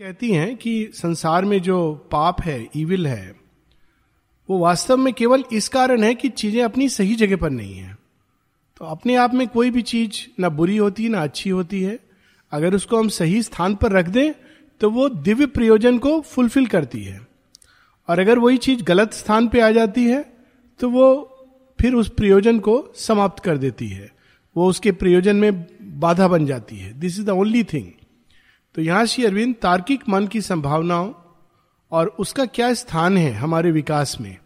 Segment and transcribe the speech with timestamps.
[0.00, 1.76] कहती हैं कि संसार में जो
[2.12, 3.34] पाप है इविल है,
[4.48, 7.96] वो वास्तव में केवल इस कारण है कि चीज़ें अपनी सही जगह पर नहीं है।
[8.76, 11.98] तो अपने आप में कोई भी चीज़ ना बुरी होती, ना अच्छी होती है।
[12.52, 14.32] अगर उसको हम सही स्थान पर रख दें
[14.80, 17.20] तो वो दिव्य प्रयोजन को फुलफिल करती है।
[18.08, 20.24] और अगर वही चीज़ गलत स्थान पे आ जाती है
[20.80, 21.08] तो वो
[21.78, 24.10] फिर उस प्रयोजन को समाप्त कर देती है।
[24.56, 25.66] वो उसके प्रयोजन में
[26.00, 27.92] बाधा बन जाती है। This is the only thing
[28.76, 31.12] तो यहाँ श्री अरविंद तार्किक मन की संभावनाओं
[31.92, 34.38] और उसका क्या स्थान है हमारे विकास में?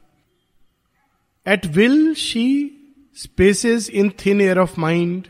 [1.48, 2.70] At will she
[3.14, 5.26] spaces in thin air of mind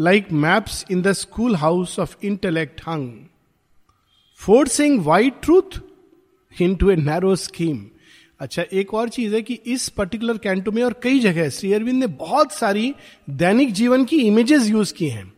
[0.00, 3.26] like maps in the school house of intellect hung
[4.36, 5.80] forcing wide truth
[6.74, 7.86] into a narrow scheme
[8.40, 12.00] अच्छा एक और चीज़ है कि इस पर्टिकुलर कैंटो में और कई जगह, श्री अरविंद
[12.00, 12.94] ने बहुत सारी
[13.30, 15.35] दैनिक जीवन की इमेजेस यूज़ की हैं।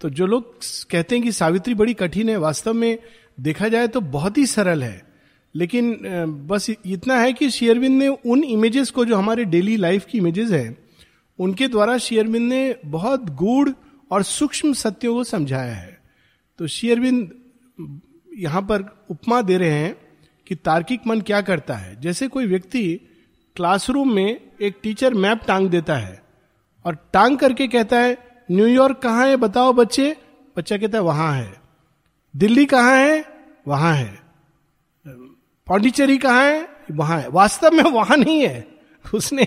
[0.00, 0.54] तो जो लोग
[0.90, 2.98] कहते हैं कि सावित्री बड़ी कठिन है, वास्तव में
[3.40, 5.02] देखा जाए तो बहुत ही सरल है।
[5.54, 5.96] लेकिन
[6.48, 10.50] बस इतना है कि शेयरविंद ने उन इमेजेस को जो हमारे डेली लाइफ की इमेजेस
[10.50, 10.76] हैं,
[11.38, 13.70] उनके द्वारा शेयरविंद ने बहुत गूढ़
[14.10, 15.98] और सूक्ष्म सत्यों को समझाया है।
[16.58, 17.30] तो शेयरविंद
[18.38, 19.96] यहाँ पर उपमा दे रहे हैं
[20.46, 23.00] कि तार्किक मन क्या करता है। जैसे कोई व्यक्ति
[23.56, 26.22] क्लासरूम में एक टीचर मैप टांग देता है
[26.84, 30.16] और टांग करके कहता है न्यूयॉर्क कहाँ है बताओ बच्चे?
[30.56, 31.60] बच्चा कहता है, वहाँ है।
[32.36, 33.24] दिल्ली कहाँ है?
[33.68, 34.18] वहाँ है।
[35.66, 36.68] पौंडीचेरी कहाँ है?
[36.90, 38.68] वहाँ है। वास्तव में वहाँ नहीं है।
[39.14, 39.46] उसने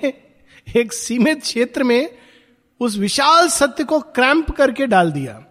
[0.76, 2.18] एक सीमित क्षेत्र में
[2.80, 5.46] उस विशाल सत्य को क्रैम्प करके डाल दिया।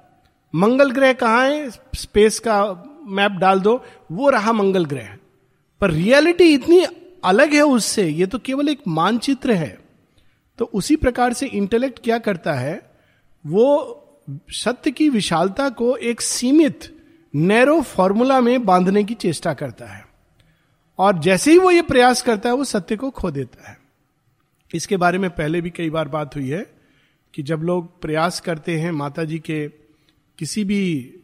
[0.55, 1.71] मंगल ग्रह कहाँ है?
[1.95, 5.17] स्पेस का मैप डाल दो। वो रहा मंगल ग्रह।
[5.81, 6.85] पर रियलिटी इतनी
[7.25, 9.79] अलग है उससे। ये तो केवल एक मानचित्र है।
[10.59, 12.90] तो उसी प्रकार से इंटेलेक्ट क्या करता है?
[13.45, 13.97] वो
[14.51, 16.97] सत्य की विशालता को एक सीमित
[17.35, 20.05] नैरो फॉर्मूला में बांधने की चेष्टा करता है।
[20.99, 23.79] और जैसे ही वो ये प्रयास करता है, वो सत्य को खो देता है।
[24.75, 26.75] इसके बारे में पहले भी कई बार बात हुई है
[27.35, 29.69] कि जब लोग प्रयास करते हैं माता जी के
[30.39, 31.15] किसी भी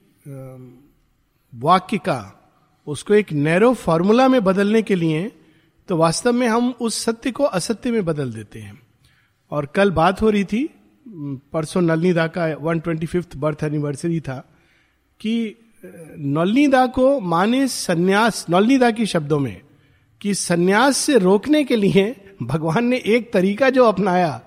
[1.54, 2.33] वाक्य का,
[2.87, 5.33] उसको एक नैरो फॉर्मूला में बदलने के लिए
[5.88, 8.81] तो वास्तव में हम उस सत्य को असत्य में बदल देते हैं।
[9.50, 10.69] और कल बात हो रही थी
[11.53, 14.38] परसों नलनीदा का one twenty fifth birth anniversary था
[15.21, 15.54] कि
[16.19, 19.60] नलनीदा को माने सन्यास, नलनीदा की शब्दों में,
[20.21, 24.41] कि सन्यास से रोकने के लिए भगवान ने एक तरीका जो अपनाया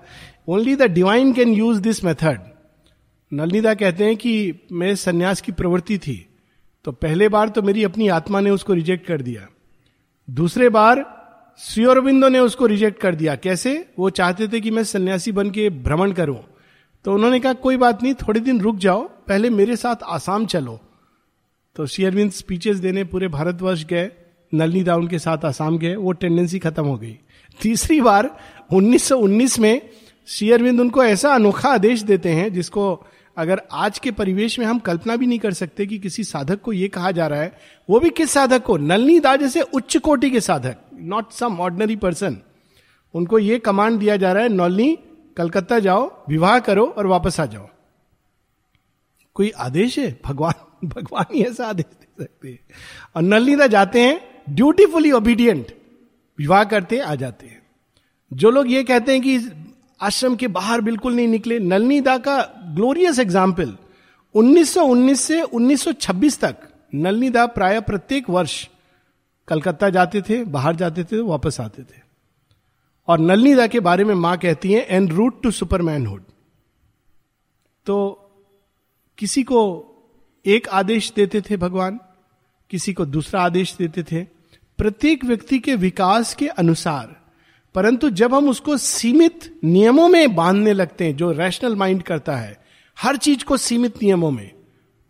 [0.48, 2.40] only the divine can use this method
[3.32, 6.26] Nalinida कहते हैं कि मैं सन्यास की प्रवृत्ति थी
[6.84, 9.46] तो पहले बार तो मेरी अपनी आत्मा ने उसको रिजेक्ट कर दिया।
[10.28, 11.04] दूसरे बार,
[11.58, 13.88] श्री अरविंदो ने उसको रिजेक्ट कर दिया। कैसे?
[13.98, 16.38] वो चाहते थे कि मैं सन्यासी बन के भ्रमण करूँ।
[17.04, 20.80] तो उन्होंने कहा, कोई बात नहीं, थोड़े दिन रुक जाओ, पहले मेरे साथ आसाम चलो.
[21.76, 24.10] तो श्री अरविंद स्पीचेस देने पूरे भारतवर्ष गए,
[24.54, 27.18] नलनी दाउन के साथ आसाम गए, वो टेंडेंसी खत्म हो गई।
[27.60, 28.36] तीसरी बार
[28.72, 29.90] 1919 में
[30.26, 33.06] श्री अरविंद उनको ऐसा अनोखा आदेश देते हैं, जिसको
[33.36, 36.72] अगर आज के परिवेश में हम कल्पना भी नहीं कर सकते कि किसी साधक को
[36.72, 37.58] यह कहा जा रहा है,
[37.90, 38.76] वो भी किस साधक को?
[38.76, 42.38] नलनी दा जैसे उच्च कोटि के साधक नॉट सम ऑर्डनरी पर्सन
[43.14, 44.98] उनको यह कमांड दिया जा रहा है, नलनी
[45.40, 47.68] कलकत्ता जाओ, विवाह करो और वापस आ जाओ।
[49.36, 50.18] कोई आदेश है?
[50.24, 52.58] भगवान भगवान ही ऐसा आदेश दे सकते हैं।
[53.16, 54.20] और नलनीदा जाते हैं
[54.50, 55.72] ड्यूटीफुली ओबीडियंट
[56.38, 57.62] विवाह करते, आ जाते हैं।
[58.30, 59.38] जो लोग ये कहते हैं कि
[60.00, 62.38] आश्रम के बाहर बिल्कुल नहीं निकले नलनी दा का
[62.74, 63.76] ग्लोरियस एग्ज़ाम्पल
[64.34, 66.56] 1919 से 1926 तक
[66.94, 68.68] नलनी दा प्राय प्रत्येक वर्ष
[69.48, 71.99] कलकत्ता जाते थे, बाहर जाते थे, वापस आते थे।
[73.10, 76.22] और नलनी दा के बारे में माँ कहती है एन रूट टू सुपरमैनहुड
[77.86, 77.96] तो
[79.18, 79.60] किसी को
[80.46, 81.98] एक आदेश देते थे भगवान,
[82.70, 84.22] किसी को दूसरा आदेश देते थे।
[84.78, 87.16] प्रत्येक व्यक्ति के विकास के अनुसार,
[87.74, 92.56] परंतु जब हम उसको सीमित नियमों में बांधने लगते हैं, जो रैशनल माइंड करता है,
[92.98, 94.50] हर चीज़ को सीमित नियमों में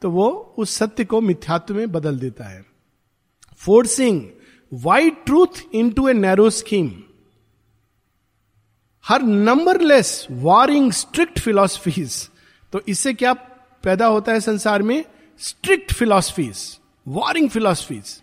[0.03, 2.65] तो वो उस सत्य को मिथ्यात्व में बदल देता है।
[3.61, 4.23] Forcing
[4.73, 6.91] wide truth into a narrow scheme
[9.05, 12.29] her numberless warring strict philosophies
[12.73, 13.33] तो इससे क्या
[13.85, 15.05] पैदा होता है संसार में?
[15.41, 18.21] स्ट्रिक्ट फिलोसफीज वारिंग फिलोसफीज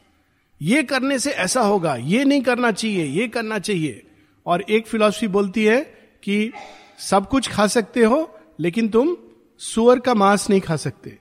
[0.61, 4.03] ये करने से ऐसा होगा, ये नहीं करना चाहिए, ये करना चाहिए।
[4.45, 5.79] और एक फिलॉसफी बोलती है
[6.23, 6.51] कि
[6.99, 9.15] सब कुछ खा सकते हो, लेकिन तुम
[9.59, 11.17] सुअर का मांस नहीं खा सकते।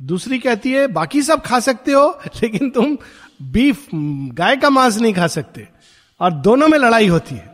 [0.00, 2.96] दूसरी कहती है, बाकी सब खा सकते हो, लेकिन तुम
[3.42, 3.86] बीफ
[4.34, 5.68] गाय का मांस नहीं खा सकते।
[6.20, 7.53] और दोनों में लड़ाई होती है।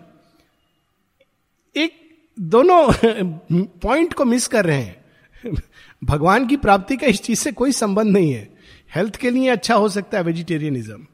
[2.39, 2.93] दोनों
[3.67, 5.05] पॉइंट को मिस कर रहे हैं।
[6.05, 8.55] भगवान की प्राप्ति का इस चीज़ से कोई संबंध नहीं है।
[8.95, 11.07] हेल्थ के लिए अच्छा हो सकता है वेजिटेरियनिज्म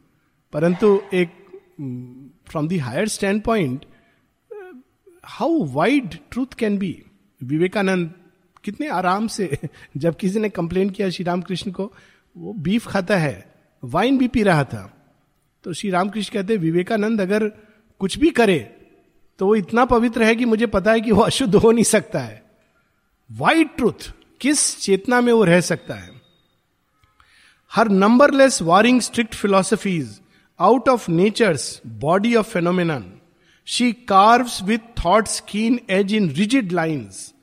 [0.52, 1.28] परंतु एक
[2.48, 3.08] from the higher
[3.42, 3.84] standpoint
[5.24, 7.02] how wide truth can be
[7.42, 8.14] Vivekananda
[8.64, 9.58] कितने आराम से,
[9.96, 11.92] जब किसी ने कंप्लेन किया श्री रामकृष्ण को,
[12.36, 13.54] वो बीफ खाता है
[13.84, 15.08] वाइन भी पी रहा था।
[15.64, 17.48] तो श्री रामकृष्ण कहते विवेकानंद अगर
[17.98, 18.75] कुछ भी करे
[19.38, 22.18] तो वो इतना पवित्र है कि मुझे पता है कि वो अशुद्ध हो नहीं सकता
[22.18, 22.44] है।
[23.32, 26.10] वाइट ट्रूथ किस चेतना में वो रह सकता है?
[27.72, 30.20] Her numberless warring strict philosophies
[30.60, 33.20] out of nature's body of phenomenon
[33.66, 37.34] she carves with thought's keen edge in rigid lines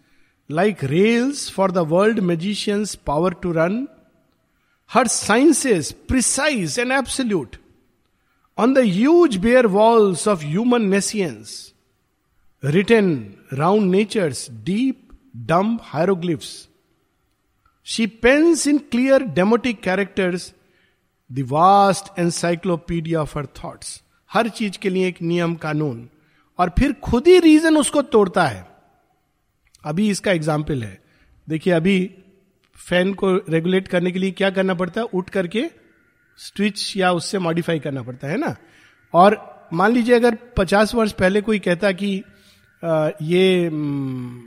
[0.51, 3.87] like rails for the world magician's power to run
[4.93, 7.55] her sciences precise and absolute
[8.59, 11.72] On the huge bare walls of human nescience,
[12.69, 13.07] written
[13.54, 14.95] round nature's deep,
[15.45, 16.68] dumb hieroglyphs.
[17.88, 20.54] She pens in clear demotic characters
[21.31, 24.01] the vast encyclopedia of her thoughts.
[24.31, 26.10] हर चीज़ के लिए एक नियम कानून।
[26.60, 28.68] और फिर खुद ही रीजन उसको तोड़ता है।
[29.86, 31.01] अभी इसका एग्ज़ाम्पल है।
[31.50, 32.15] देखिए अभी
[32.89, 35.07] फ़ैन को रेगुलेट करने के लिए क्या करना पड़ता है?
[35.13, 35.69] उठ करके
[36.38, 38.56] स्विच या उससे मॉडिफाई करना पड़ता है ना?
[39.13, 42.24] और मान लीजिए अगर पचास वर्ष पहले कोई कहता कि
[43.21, 43.65] ये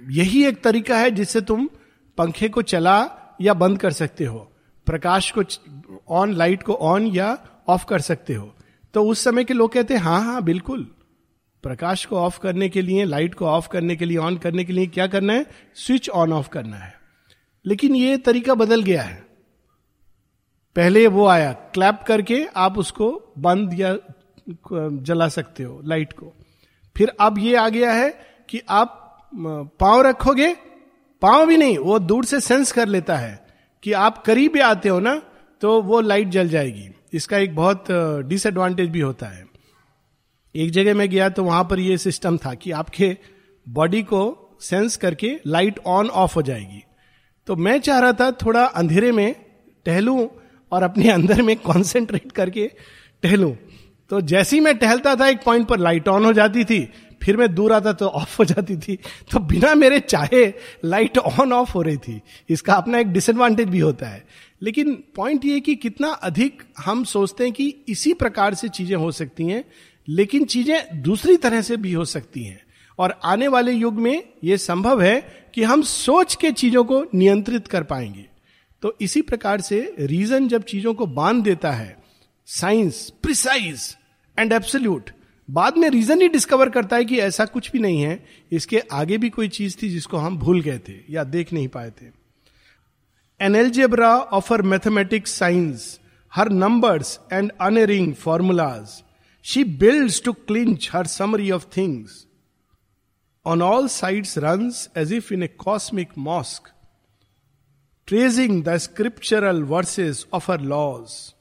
[0.09, 1.69] यही एक तरीका है जिससे तुम
[2.19, 3.09] पंखे को चला
[3.41, 4.53] या बंद कर सकते हो।
[4.87, 5.43] प्रकाश को
[6.09, 7.38] ऑन, लाइट को ऑन या
[7.69, 8.55] ऑफ़ कर सकते हो।
[8.94, 10.91] तो उस समय के लोग कहते हैं हाँ हाँ बिल्कुल।
[11.62, 14.73] प्रकाश को ऑफ़ करने के लिए, लाइट को ऑफ़ करने के लिए, ऑन करने के
[14.73, 15.47] लिए क्या करना है?
[15.75, 16.94] स्विच ऑन ऑफ़ करना है।
[17.67, 19.27] लेकिन ये तरीका बदल गया है।
[20.77, 23.97] पहले वो आया, क्लैप करके आप उसको बंद या
[24.93, 26.32] जला सकते हो, लाइट को।
[26.96, 28.08] फिर अब ये आ गया है
[28.48, 29.02] कि आप
[29.81, 30.54] पाँव रखोगे,
[31.22, 33.46] पाँव भी नहीं, वो दूर से सेंस कर लेता है
[33.82, 35.20] कि आप करीब आते हो ना
[35.62, 37.84] तो वो लाइट जल जाएगी। इसका एक बहुत
[38.26, 39.44] डिसएडवांटेज भी होता है।
[40.54, 43.16] एक जगह में गया तो वहाँ पर यह सिस्टम था कि आपके
[43.66, 46.82] बॉडी को सेंस करके लाइट ऑन ऑफ़ हो जाएगी।
[47.46, 49.34] तो मैं चाह रहा था थोड़ा अंधेरे में
[49.87, 50.26] टहलूं
[50.72, 52.70] और अपने अंदर में कॉन्सेंट्रेट करके
[53.22, 53.54] टहलूं।
[54.11, 56.88] तो जैसे ही मैं टहलता था, एक पॉइंट पर लाइट ऑन हो जाती थी,
[57.23, 58.99] फिर मैं दूर आता तो ऑफ़ हो जाती थी
[59.32, 60.44] तो बिना मेरे चाहे
[60.85, 64.25] लाइट ऑन ऑफ़ हो रही थी। इसका अपना एक डिसएडवांटेज भी होता है।
[64.62, 69.11] लेकिन पॉइंट ये कि कितना अधिक हम सोचते हैं कि इसी प्रकार से चीज़ें हो
[69.12, 69.64] सकती हैं,
[70.08, 72.61] लेकिन चीज़ें दूसरी तरह से भी हो सकती हैं।
[72.99, 75.20] और आने वाले युग में ये संभव है
[75.55, 78.25] कि हम सोच के चीज़ों को नियंत्रित कर पाएँगे।
[78.82, 81.97] तो इसी प्रकार से रीजन जब चीज़ों को बाँध देता है
[82.48, 83.96] साइंस प्रिसाइज
[84.38, 85.10] एंड एब्सोल्यूट।
[85.50, 89.19] बाद में रीजन ही डिस्कवर करता है कि ऐसा कुछ भी नहीं है। इसके आगे
[89.19, 92.06] भी कोई चीज़ थी जिसको हम भूल गए थे या देख नहीं पाए थे।
[93.40, 96.00] An algebra of her mathematics signs
[96.34, 99.02] her numbers and unerring formulas
[99.43, 102.26] she builds to clinch her summary of things
[103.46, 106.70] On all sides runs as if in a cosmic mosque,
[108.08, 111.36] tracing the scriptural verses of her laws,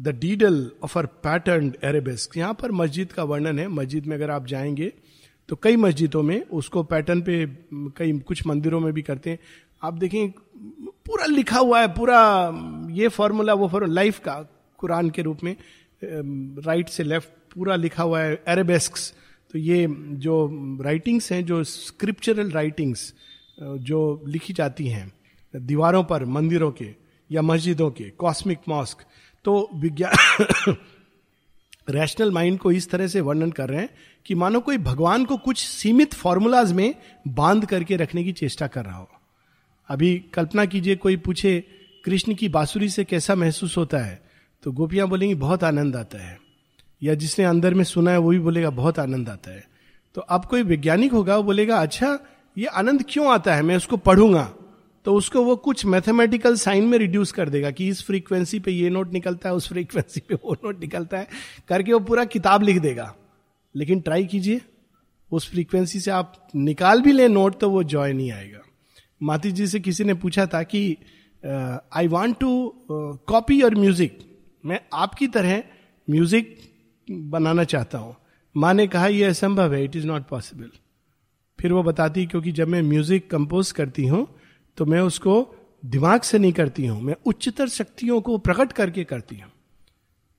[0.00, 4.30] the riddle of her pattern arabesque यहाँ पर मस्जिद का वर्णन है। मस्जिद में अगर
[4.30, 4.92] आप जाएँगे
[5.48, 7.46] तो कई मस्जिदों में उसको पैटर्न पे
[7.96, 9.38] कई कुछ मंदिरों में भी करते हैं।
[9.82, 10.30] आप देखें,
[11.06, 14.34] पूरा लिखा हुआ है, पूरा, ये फॉर्मूला वो फॉर्मूला लाइफ का,
[14.78, 15.56] कुरान के रूप में
[16.02, 18.96] राइट से लेफ़्ट पूरा लिखा हुआ है एरेबेस्क
[19.50, 20.48] तो ये जो
[20.82, 23.12] राइटिंग्स हैं, जो स्क्रिप्चरल राइटिंग्स
[23.60, 25.12] जो लिखी जाती हैं,
[25.54, 26.94] दीवारों पर, मंदिरों के
[27.30, 29.04] या मस्जिदों के कॉस्मिक मॉस्क
[29.44, 30.46] तो विज्ञान
[31.90, 33.88] रैशनल माइंड को इस तरह से वर्णन कर रहे हैं
[34.26, 36.94] कि मानो कोई भगवान को कुछ सीमित फॉर्मूलाज में
[37.28, 39.08] बाँध करके रखने की चेष्टा कर रहा हो।
[39.88, 41.64] अभी कल्पना कीजिए कोई पूछे,
[42.04, 44.22] कृष्ण की बांसुरी से कैसा महसूस होता है?
[44.62, 46.40] तो गोपियाँ बोलेंगी, बहुत आनंद आता है।
[47.02, 49.68] या जिसने अंदर में सुना है, वो भी बोलेगा, बहुत आनंद आता है।
[50.14, 52.18] तो अब कोई वैज्ञानिक होगा, वो बोलेगा अच्छा
[52.58, 53.62] ये आनंद क्यों आता है?
[53.62, 54.54] मैं उसको पढ़ूँगा।
[55.04, 58.90] तो उसको वो कुछ मैथमेटिकल साइन में रिड्यूस कर देगा कि इस फ्रीक्वेंसी पे ये
[58.90, 61.28] नोट निकलता है, उस फ्रीक्वेंसी पे वो नोट निकलता है,
[61.68, 63.14] करके वो पूरा किताब लिख देगा।
[63.74, 64.60] लेकिन ट्राई कीजिए,
[65.30, 68.60] उस फ्रीक्वेंसी से आप निकाल भी लें नोट तो वो जॉय नहीं आएगा।
[69.20, 70.96] माती जी से किसी ने पूछा था कि
[71.42, 72.50] I want to
[73.28, 74.18] copy your music
[74.64, 75.62] मैं आपकी तरह
[76.08, 76.56] म्यूज़िक
[77.08, 78.14] बनाना चाहता हूँ।
[78.54, 80.70] माँ ने कहा यह असंभव है इट इज़ नॉट पॉसिबल
[81.58, 84.26] फिर वो बताती, क्योंकि जब मैं म्यूज़िक कंपोज करती हूँ
[84.78, 85.34] तो मैं उसको
[85.82, 89.50] दिमाग से नहीं करती हूँ, मैं उच्चतर शक्तियों को प्रकट करके करती हूँ।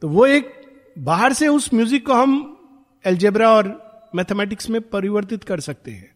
[0.02, 0.52] तो वो एक
[1.00, 2.34] बाहर से उस म्यूज़िक को हम
[3.06, 3.70] एल्जेब्रा और
[4.16, 6.10] मैथमेटिक्स में परिवर्तित कर सकते हैं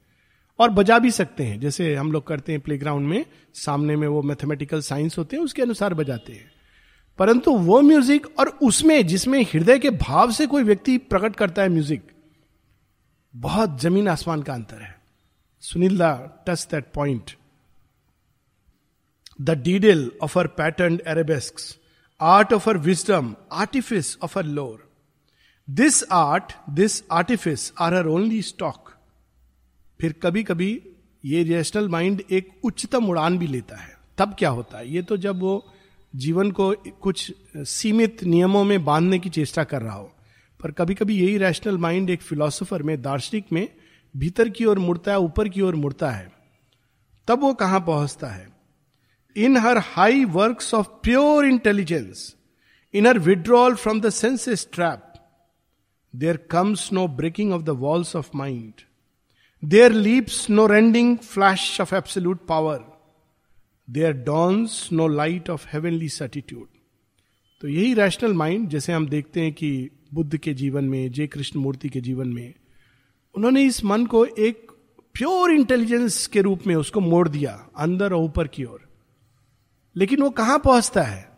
[0.60, 4.22] और बजा भी सकते हैं। जैसे हम लोग करते हैं प्लेग्राउंड में, सामने में वो
[4.22, 6.52] मैथमेटिकल साइंस होते हैं, उसके अनुसार बजाते हैं।
[7.20, 11.70] परंतु वो म्यूज़िक और उसमें, जिसमें हृदय के भाव से कोई व्यक्ति प्रकट करता है
[11.70, 12.12] म्यूज़िक
[13.34, 14.96] बहुत ज़मीन आसमान का अंतर है।
[15.64, 16.14] Sunil da
[16.48, 17.32] touch that point
[19.42, 21.56] the riddle of her pattern arabesque
[22.22, 24.92] art of her wisdom artifice of her lore
[25.70, 28.92] this art this artifice are her only stock
[30.02, 30.82] फिर कभी कभी
[31.26, 34.92] ये रेशनल माइंड एक उच्चतम उड़ान भी लेता है। तब क्या होता है?
[34.92, 35.74] ये तो जब वो
[36.16, 40.12] जीवन को कुछ सीमित नियमों में बांधने की चेष्टा कर रहा हो।
[40.64, 43.70] पर कभी कभी यही रैशनल माइंड एक फिलोसोफर में, दार्शनिक में
[44.18, 46.32] भीतर की ओर मुड़ता है, ऊपर की ओर मुड़ता है।
[47.28, 48.55] तब वो कहाँ पहुँचता है?
[49.38, 52.36] In her high work of pure intelligence
[52.94, 55.14] in her withdrawal from the senses trap
[56.16, 58.74] there comes no breaking of the walls of mind
[59.66, 62.86] there leaps no rending flash of absolute power
[63.90, 66.68] there dawns no light of heavenly certitude
[67.62, 71.60] तो यही rational mind जैसे हम देखते हैं कि बुद्ध के जीवन में, जय कृष्ण
[71.60, 72.54] मूर्ति के जीवन में,
[73.36, 74.72] उन्होंने इस मन को एक
[75.14, 78.95] प्योर इंटेलिजेंस के रूप में उसको मोड़ दिया, अंदर और ऊपर की ओर।
[79.98, 81.30] लेकिन वो कहाँ पहुँचता है?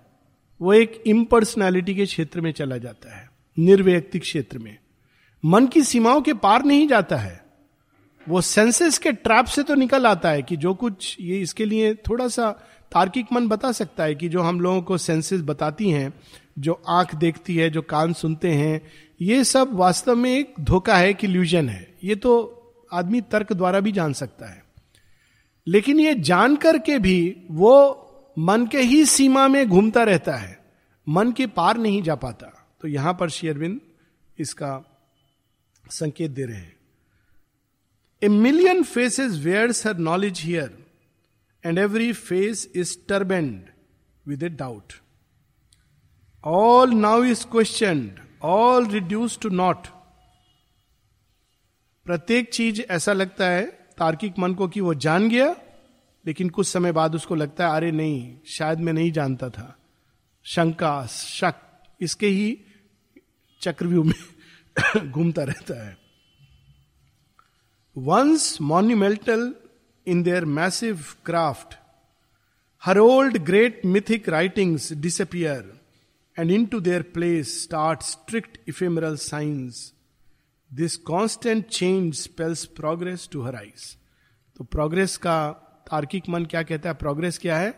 [0.61, 4.77] वो एक इम्पर्सनैलिटी के क्षेत्र में चला जाता है, निर्व्यक्तिक क्षेत्र में।
[5.45, 7.45] मन की सीमाओं के पार नहीं जाता है।
[8.29, 11.93] वो सेंसेस के ट्रैप से तो निकल आता है कि जो कुछ ये इसके लिए
[11.93, 12.51] थोड़ा सा
[12.91, 16.13] तार्किक मन बता सकता है कि जो हम लोगों को सेंसेस बताती हैं,
[16.59, 18.81] जो आँख देखती है, जो कान सुनते हैं,
[19.21, 22.53] ये सब वास्तव में एक धोखा है कि ल्यूजन है। ये तो
[22.93, 24.63] आदमी तर्क द्वारा भी जान सकता है।
[25.67, 28.03] लेकिन ये जान करके भी वो
[28.37, 30.57] मन के ही सीमा में घूमता रहता है,
[31.07, 32.47] मन के पार नहीं जा पाता।
[32.81, 33.79] तो यहाँ पर शेयरविंद
[34.37, 34.71] इसका
[35.91, 36.75] संकेत दे रहे हैं।
[38.21, 40.77] A million faces wears her knowledge here
[41.63, 43.69] and every face is turbaned
[44.25, 44.93] with a doubt
[46.43, 48.11] all now is questioned
[48.43, 49.87] all reduce to naught
[52.05, 53.65] प्रत्येक चीज़ ऐसा लगता है,
[53.97, 55.55] तार्किक मन को कि वो जान गया
[56.27, 59.77] लेकिन कुछ समय बाद उसको लगता है, अरे नहीं, शायद मैं नहीं जानता था।
[60.43, 61.55] शंका, शक,
[62.01, 62.61] इसके ही
[63.61, 65.97] चक्रव्यू में घूमता रहता है।
[67.97, 69.55] Once monumental
[70.07, 71.75] in their massive craft
[72.83, 75.79] her old great mythic writings disappear
[76.39, 79.93] and into their place start strict ephemeral signs
[80.73, 83.97] this constant change spells progress to her eyes
[84.57, 87.73] तो प्रोग्रेस का तार्किक मन क्या कहता है प्रोग्रेस क्या है?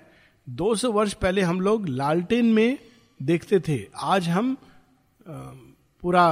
[0.47, 2.77] 200 वर्ष पहले हम लोग लालटेन में
[3.19, 4.55] देखते थे। आज हम
[5.25, 6.25] पूरा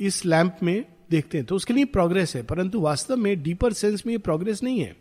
[0.00, 4.02] इस लैंप में देखते हैं। तो उसके लिए प्रोग्रेस है, परंतु वास्तव में डीपर सेंस
[4.06, 4.96] में ये प्रोग्रेस नहीं है।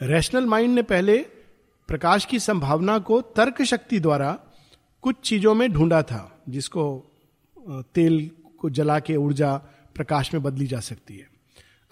[0.00, 1.18] रैशनल माइंड ने पहले
[1.88, 4.38] प्रकाश की संभावना को तर्क शक्ति द्वारा
[5.04, 6.84] कुछ चीज़ों में ढूंढा था, जिसको
[7.94, 9.54] तेल को जला के ऊर्जा
[9.94, 11.30] प्रकाश में बदली जा सकती है।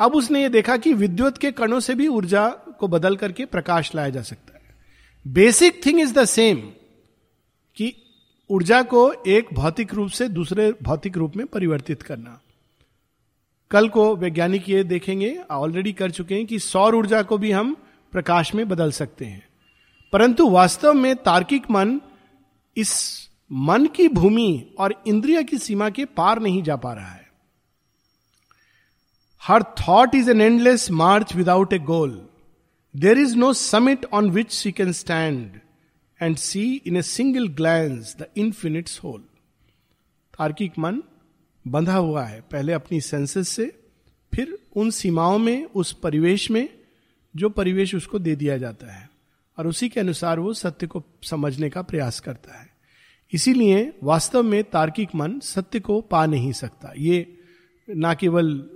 [0.00, 2.48] अब उसने ये देखा कि विद्युत के कणों से भी ऊर्जा
[2.80, 4.74] को बदल करके प्रकाश लाया जा सकता है।
[5.26, 6.56] Basic thing is the same
[7.76, 7.94] कि
[8.50, 12.40] ऊर्जा को एक भौतिक रूप से दूसरे भौतिक रूप में परिवर्तित करना।
[13.70, 17.76] कल को वैज्ञानिक ये देखेंगे ऑलरेडी कर चुके हैं कि सौर ऊर्जा को भी हम
[18.12, 19.48] प्रकाश में बदल सकते हैं।
[20.12, 22.00] परंतु वास्तव में तार्किक मन
[22.76, 22.92] इस
[23.52, 27.28] मन की भूमि और इंद्रिय की सीमा के पार नहीं जा पा रहा है।
[29.42, 32.29] Her thought is an endless march without a goal
[32.96, 35.60] there is no summit on which she can stand
[36.22, 39.20] and see in a single glance the infinite's whole
[40.38, 41.02] तार्किक मन
[41.68, 43.80] बंधा हुआ है, पहले अपनी सेंसेस से,
[44.34, 46.68] फिर उन सीमाओं में, उस परिवेश में,
[47.36, 49.10] जो परिवेश उसको दे दिया जाता है।
[49.58, 52.70] और उसी के अनुसार वो सत्य को समझने का प्रयास करता है।
[53.32, 57.38] इसीलिए वास्तव में तार्किक मन सत्य को पा नहीं सकता। ये
[57.90, 58.70] ना केवल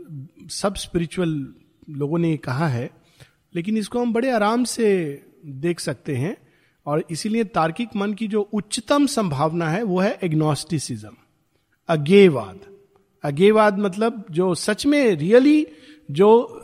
[0.50, 1.54] सब स्पिरिचुअल
[1.90, 3.03] लोगों ने कहा है
[3.54, 4.87] लेकिन इसको हम बड़े आराम से
[5.46, 6.37] देख सकते हैं
[6.87, 11.16] और इसीलिए तार्किक मन की जो उच्चतम संभावना है, वो है एग्नोस्टिसिज्म
[11.88, 12.61] अज्ञेयवाद।
[13.25, 15.66] अज्ञेयवाद मतलब जो सच में रियली
[16.11, 16.61] जो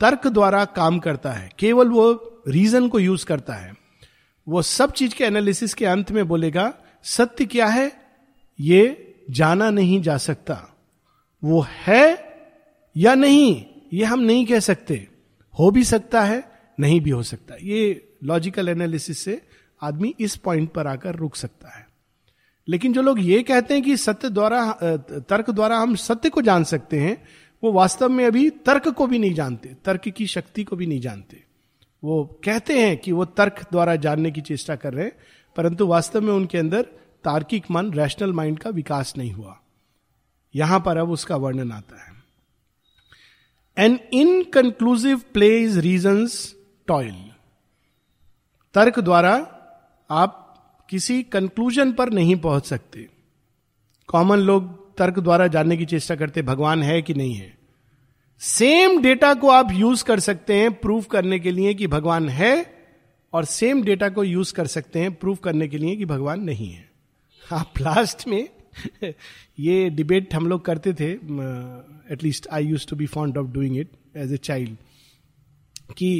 [0.00, 3.74] तर्क द्वारा काम करता है, केवल वो रीजन को यूज़ करता है,
[4.46, 6.72] वो सब चीज़ के एनालिसिस के अंत में बोलेगा,
[7.04, 7.92] सत्य क्या है?
[8.60, 10.76] ये जाना नहीं जा सकता।
[11.44, 12.18] वो है
[12.96, 15.08] या नहीं, ये हम नहीं कह सकते।
[15.58, 19.42] हो भी सकता है, नहीं भी हो सकता। ये लॉजिकल एनालिसिस से
[19.82, 21.86] आदमी इस पॉइंट पर आकर रुक सकता है।
[22.68, 24.72] लेकिन जो लोग ये कहते हैं कि सत्य द्वारा
[25.28, 27.28] तर्क द्वारा हम सत्य को जान सकते हैं,
[27.62, 31.00] वो वास्तव में अभी तर्क को भी नहीं जानते, तर्क की शक्ति को भी नहीं
[31.00, 31.44] जानते।
[32.04, 35.12] वो कहते हैं कि वो तर्क द्वारा जानने की चेष्टा कर रहे हैं,
[35.56, 36.82] परंतु वास्तव में उनके अंदर
[37.24, 39.60] तार्किक मन रैशनल माइंड का विकास नहीं हुआ।
[40.54, 42.15] यहाँ पर अब उसका वर्णन आता है।
[43.76, 46.26] An inconclusive play is reason
[46.86, 47.14] toil
[48.74, 49.34] तर्क द्वारा
[50.10, 50.42] आप
[50.90, 53.08] किसी कंक्लूजन पर नहीं पहुँच सकते।
[54.08, 57.58] कॉमन लोग तर्क द्वारा जानने की चेष्टा करते, भगवान है कि नहीं है?
[58.40, 62.76] सेम डेटा को आप यूज़ कर सकते हैं प्रूफ करने के लिए कि भगवान है,
[63.32, 66.70] और सेम डेटा को यूज़ कर सकते हैं प्रूफ करने के लिए कि भगवान नहीं
[66.70, 66.90] है।
[67.52, 68.48] आप लास्ट में
[69.58, 71.10] ये डिबेट हम लोग करते थे
[72.12, 74.76] at least I use to be fond of doing it as a child
[75.92, 76.10] कि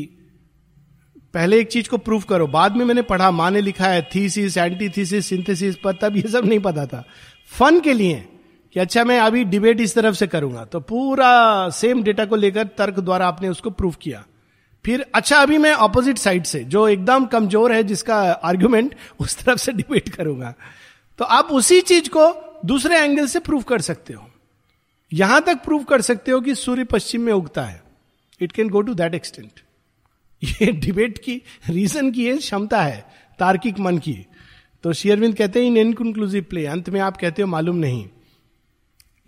[1.35, 4.57] पहले एक चीज़ को प्रूव करो, बाद में मैंने पढ़ा, माँ ने लिखा है थीसिस
[4.57, 7.05] एंटीथीसिस सिंथेसिस पर तब ये सब नहीं पता था।
[7.53, 8.25] फन के लिए
[8.75, 12.67] कि अच्छा मैं अभी डिबेट इस तरफ़ से करूँगा तो पूरा सेम डेटा को लेकर
[12.79, 14.25] तर्क द्वारा आपने उसको प्रूव किया।
[14.85, 19.59] फिर अच्छा अभी मैं ऑपोजिट साइड से, जो एकदम कमज़ोर है, जिसका आर्ग्यूमेंट उस तरफ़
[19.59, 20.55] से डिबेट करूँगा।
[21.19, 22.27] तो आप उसी चीज़ को
[22.67, 24.29] दूसरे एंगल से प्रूव कर सकते हो।
[25.13, 27.83] यहाँ तक प्रूव कर सकते हो कि सूर्य पश्चिम में उगता है।
[28.41, 29.61] It can go to that extent
[30.43, 33.05] ये डिबेट की रीजन की ये क्षमता है,
[33.39, 34.27] तार्किक मन की।
[34.85, 38.09] तो शेयरविंद कहते हैं, इन इनकंक्लूसिव प्ले अंत में आप कहते हो, मालूम नहीं।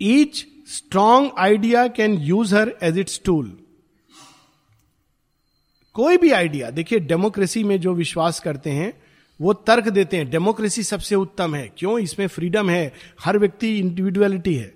[0.01, 3.57] Each strong idea can use her edge as its
[5.95, 8.91] कोई भी आइडिया देखिए डेमोक्रेसी में जो विश्वास करते हैं
[9.41, 11.99] वो तर्क देते हैं डेमोक्रेसी सबसे उत्तम है। क्यों?
[11.99, 12.93] इसमें फ्रीडम है।
[13.25, 14.73] हर व्यक्ति इंडिविजुअलिटी है।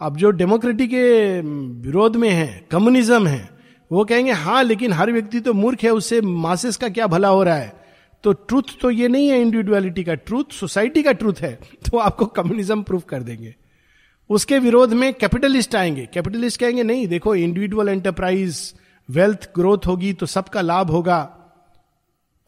[0.00, 1.40] अब जो डेमोक्रेटी के
[1.80, 3.50] विरोध में है कम्युनिज्म है,
[3.92, 7.42] वो कहेंगे हाँ लेकिन हर व्यक्ति तो मूर्ख है, उससे मासेस का क्या भला हो
[7.42, 7.84] रहा है?
[8.22, 11.52] तो ट्रूथ तो ये नहीं है इंडिविजुअलिटी का ट्रूथ सोसाइटी का ट्रूथ है
[11.90, 13.54] तो आपको कम्युनिज्म प्रूफ कर देंगे।
[14.30, 18.74] उसके विरोध में कैपिटलिस्ट आएँगे। कैपिटलिस्ट कहेंगे, नहीं, देखो इंडिविजुअल एंटरप्राइज
[19.10, 21.22] वेल्थ ग्रोथ होगी तो सबका लाभ होगा।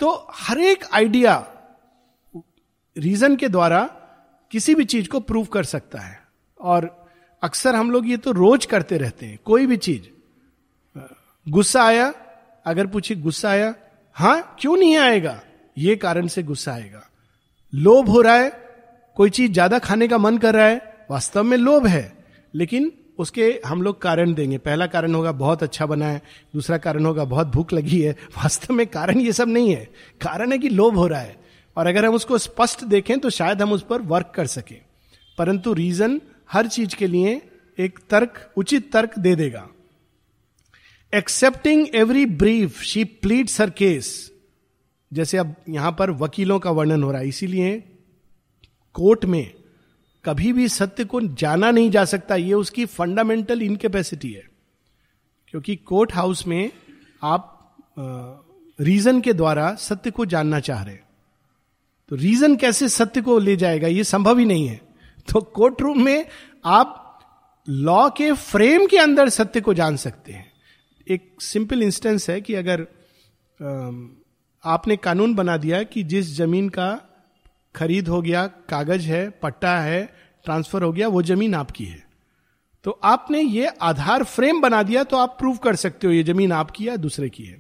[0.00, 1.50] तो हर एक आइडिया
[2.98, 3.84] रीजन के द्वारा
[4.50, 6.22] किसी भी चीज़ को प्रूव कर सकता है।
[6.60, 7.06] और
[7.42, 10.02] अक्सर हम लोग ये तो रोज करते रहते हैं, कोई भी चीज़।
[11.49, 12.14] गुस्सा आया,
[12.66, 13.75] अगर पूछे गुस्सा आया
[14.14, 15.40] हाँ क्यों नहीं आएगा?
[15.78, 17.10] ये कारण से गुस्सा आएगा।
[17.75, 18.50] लोभ हो रहा है,
[19.16, 23.60] कोई चीज़ ज़्यादा खाने का मन कर रहा है, वास्तव में लोभ है। लेकिन उसके
[23.66, 26.23] हम लोग कारण देंगे। पहला कारण होगा बहुत अच्छा बना है,
[26.54, 29.84] दूसरा कारण होगा बहुत भूख लगी है। वास्तव में कारण ये सब नहीं है।
[30.21, 31.44] कारण है कि लोभ हो रहा है।
[31.76, 34.80] और अगर हम उसको स्पष्ट देखें तो शायद हम उस पर वर्क कर सकें।
[35.39, 36.21] परंतु रीजन
[36.52, 39.69] हर चीज़ के लिए एक तर्क, उचित तर्क दे देगा।
[41.15, 44.32] Accepting every brief she pleads her case
[45.13, 47.84] जैसे अब यहाँ पर वकीलों का वर्णन हो रहा है, इसीलिए
[48.95, 49.54] कोर्ट में
[50.25, 54.43] कभी भी सत्य को जाना नहीं जा सकता, ये उसकी फंडामेंटल इनकेपेसिटी है।
[55.49, 56.71] क्योंकि कोर्ट हाउस में
[57.23, 57.50] आप
[58.80, 60.97] रीजन के द्वारा सत्य को जानना चाह रहे
[62.08, 64.80] तो रीजन कैसे सत्य को ले जाएगा, ये संभव ही नहीं है।
[65.32, 66.26] तो कोर्ट रूम में
[66.64, 67.00] आप
[67.69, 70.52] लॉ के फ्रेम के अंदर सत्य को जान सकते हैं।
[71.08, 72.86] एक सिंपल इंस्टेंस है कि अगर
[74.64, 77.00] आपने कानून बना दिया कि जिस ज़मीन का
[77.76, 80.14] खरीद हो गया, कागज़ है, पट्टा है
[80.45, 82.02] ट्रांसफ़र हो गया, वो ज़मीन आपकी है।
[82.84, 86.52] तो आपने ये आधार फ्रेम बना दिया तो आप प्रूव कर सकते हो ये ज़मीन
[86.52, 87.58] आपकी है दूसरे की है।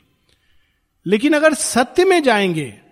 [1.06, 2.83] लेकिन अगर सत्य में जाएँगे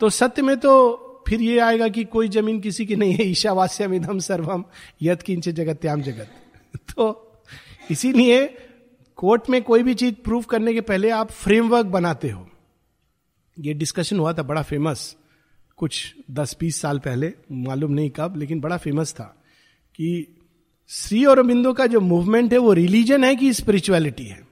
[0.00, 3.94] तो सत्य में तो फिर ये आएगा कि कोई ज़मीन किसी की नहीं है, ईशावास्यम
[3.94, 4.64] इधम सर्वम
[5.02, 6.30] यद किंच जगत्याम जगत।
[6.76, 7.32] तो
[7.90, 8.58] इसीलिए
[9.16, 12.50] कोर्ट में कोई भी चीज़ प्रूव करने के पहले आप फ्रेमवर्क बनाते हो।
[13.58, 15.16] ये डिस्कशन हुआ था, बड़ा फ़ेमस,
[15.76, 19.42] कुछ दस बीस साल पहले, मालूम नहीं कब, लेकिन बड़ा फ़ेमस था
[19.94, 20.36] कि
[20.88, 24.48] श्री और अरबिंदो का जो मूवमेंट है, वो रिलीजन है कि स्पिरिचुअलिटी है।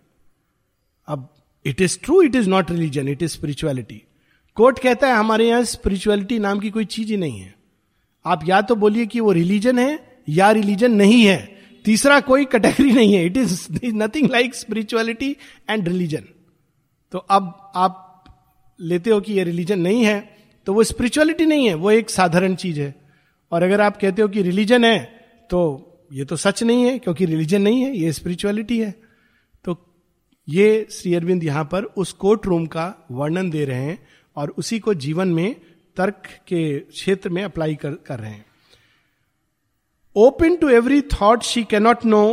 [1.07, 1.35] अब
[1.67, 4.03] it is true it is not religion it is spirituality
[4.57, 7.55] court कहता है, हमारे यहाँ स्पिरिचुअलिटी नाम की कोई चीज़ ही नहीं है।
[8.25, 12.93] आप या तो बोलिए कि वो रिलीजन है, या रिलीजन नहीं है। तीसरा कोई कैटेगरी
[12.93, 15.37] नहीं है। It is nothing like spirituality
[15.71, 16.25] and religion
[17.13, 18.03] तो अब आप
[18.79, 20.19] लेते हो कि ये रिलीजन नहीं है
[20.67, 22.95] तो वो स्पिरिचुअलिटी नहीं है, वो एक साधारण चीज़ है।
[23.53, 24.99] और अगर आप कहते हो कि रिलीजन है
[25.51, 25.61] तो
[26.13, 28.91] ये तो सच नहीं है, क्योंकि रिलीजन नहीं है, ये स्पिरिचुअलिटी है।
[29.65, 29.77] तो
[30.49, 33.99] ये श्री अरविंद यहाँ पर उस कोर्ट रूम का वर्णन दे रहे हैं।
[34.37, 35.55] और उसी को जीवन में
[35.97, 38.45] तर्क के क्षेत्र में अप्लाई कर, कर रहे हैं।
[40.17, 42.25] Open to every thought she cannot know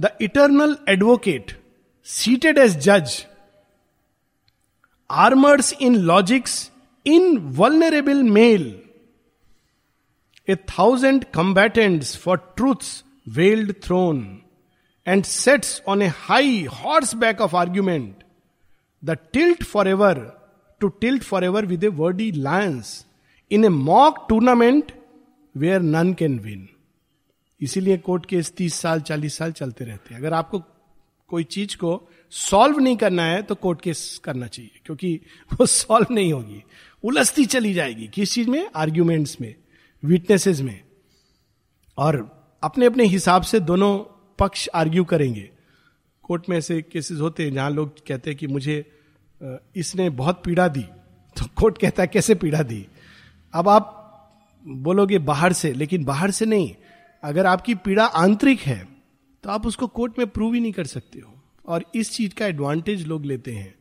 [0.00, 1.58] the eternal advocate
[2.06, 3.24] seated as जज
[5.10, 6.70] armours in logics
[7.58, 8.64] invulnerable mail
[10.48, 14.22] a thousand combatants for truths veiled throne
[15.06, 16.64] and sets on a high
[17.14, 18.22] horseback of argument
[19.02, 20.18] the tilt forever
[20.82, 23.04] forever, to tilt forever with a wordy lance,
[23.52, 24.92] in a mock tournament
[25.56, 26.68] where none can win
[27.60, 30.58] इसीलिए court case तीस साल चालीस साल चलते रहते हैं। अगर आपको
[31.28, 35.20] कोई चीज़ को सॉल्व नहीं करना है तो कोर्ट केस करना चाहिए क्योंकि
[35.52, 36.64] वो सॉल्व नहीं होगी।
[37.04, 38.70] उलझती चली जाएगी किस चीज़ में?
[38.76, 39.54] आर्ग्यूमेंट्स में
[40.04, 40.80] विटनेसेस में।
[41.98, 43.98] और अपने अपने हिसाब से दोनों
[44.38, 45.50] पक्ष आर्ग्यू करेंगे।
[46.22, 48.99] कोर्ट में ऐसे केसेस होते हैं जहाँ लोग कहते हैं कि मुझे
[49.76, 50.82] इसने बहुत पीड़ा दी।
[51.36, 52.86] तो कोर्ट कहता है, कैसे पीड़ा दी?
[53.54, 53.96] अब आप
[54.64, 56.74] बोलोगे बाहर से, लेकिन बाहर से नहीं।
[57.22, 58.88] अगर आपकी पीड़ा आंतरिक है
[59.44, 61.34] तो आप उसको कोर्ट में प्रूव ही नहीं कर सकते हो।
[61.66, 63.74] और इस चीज़ का एडवांटेज लोग लेते हैं,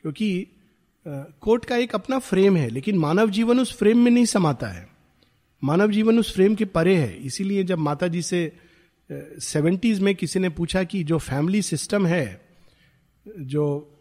[0.00, 0.46] क्योंकि
[1.06, 4.88] कोर्ट का एक अपना फ्रेम है, लेकिन मानव जीवन उस फ्रेम में नहीं समाता है।
[5.62, 8.52] मानव जीवन उस फ्रेम के परे है। इसीलिए जब माता जी से
[9.10, 12.40] सेवेंटीज में किसी ने पूछा कि जो फैमिली सिस्टम है,
[13.26, 13.96] जो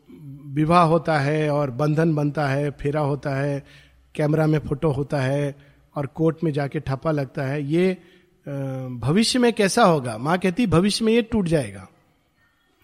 [0.45, 3.65] विवाह होता है और बंधन बनता है, फेरा होता है,
[4.15, 5.55] कैमरा में फ़ोटो होता है
[5.95, 7.97] और कोर्ट में जाके ठप्पा लगता है, ये
[8.99, 10.17] भविष्य में कैसा होगा?
[10.17, 11.87] माँ कहती, भविष्य में ये टूट जाएगा।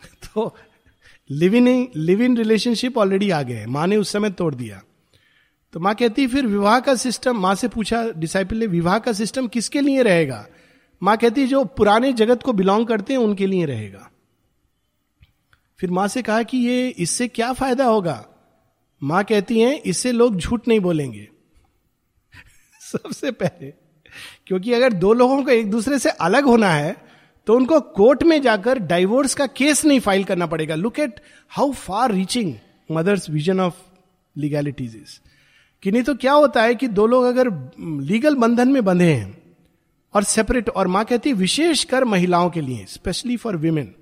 [0.06, 0.56] तो
[1.30, 4.82] live in live in relationship already आ गए माँ ने उस समय तोड़ दिया।
[5.74, 9.48] तो माँ कहती, फिर विवाह का सिस्टम माँ से पूछा डिसाइपल ने, विवाह का सिस्टम
[9.48, 10.48] किसके लिए रहेगा?
[11.04, 14.12] माँ कहती, जो पुराने जगत को बिलोंग करते हैं, उनके लिए रहेगा।
[15.80, 18.24] फिर माँ से कहा कि ये इससे क्या फ़ायदा होगा?
[19.02, 21.28] माँ कहती हैं, इससे लोग झूठ नहीं बोलेंगे।
[22.82, 23.74] सबसे पहले,
[24.48, 26.96] क्योंकि अगर दो लोगों को एक दूसरे से अलग होना है
[27.48, 31.20] तो उनको कोर्ट में जाकर डाइवोर्स का केस नहीं फ़ाइल करना पड़ेगा। Look at
[31.52, 32.54] how far reaching
[32.90, 33.76] Mother's vision of
[34.36, 35.20] legalities is
[35.84, 37.50] कि नहीं तो क्या होता है कि दो लोग अगर
[38.04, 39.38] लीगल बंधन में बंधे हैं,
[40.14, 43.94] और सेपरेट और माँ कहती है विशेषकर महिलाओं के लिए स्पेशली फॉर विमेन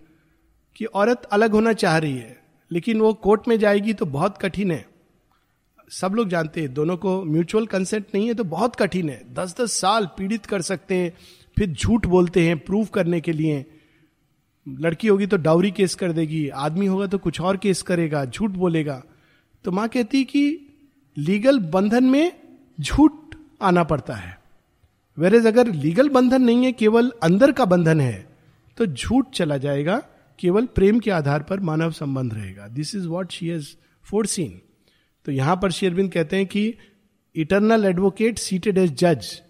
[0.75, 2.37] कि औरत अलग होना चाह रही है,
[2.71, 4.85] लेकिन वो कोर्ट में जाएगी तो बहुत कठिन है।
[5.91, 9.55] सब लोग जानते हैं, दोनों को म्यूचुअल कंसेंट नहीं है तो बहुत कठिन है। दस
[9.59, 11.13] दस साल पीड़ित कर सकते हैं,
[11.57, 13.65] फिर झूठ बोलते हैं प्रूव करने के लिए।
[14.67, 18.51] लड़की होगी तो डाउरी केस कर देगी, आदमी होगा तो कुछ और केस करेगा, झूठ
[18.51, 19.01] बोलेगा।
[19.65, 20.59] तो माँ कहती कि
[21.17, 22.31] लीगल बंधन में
[22.77, 24.37] झूठ आना पड़ता है।
[25.17, 28.27] वेरेज अगर लीगल बंधन नहीं है, केवल अंदर का बंधन है
[28.77, 30.01] तो झूठ चला जाएगा
[30.39, 33.67] केवल प्रेम के आधार पर मानव संबंध रहेगा। This is what she has
[34.25, 34.61] foreseen
[35.25, 36.73] तो यहाँ पर शेरबिंद कहते हैं कि
[37.35, 39.41] इटरनल एडवोकेट सीटेड एज जज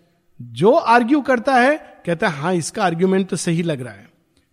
[0.41, 4.09] जो आर्ग्यू करता है, कहता है हाँ इसका आर्ग्यूमेंट तो सही लग रहा है।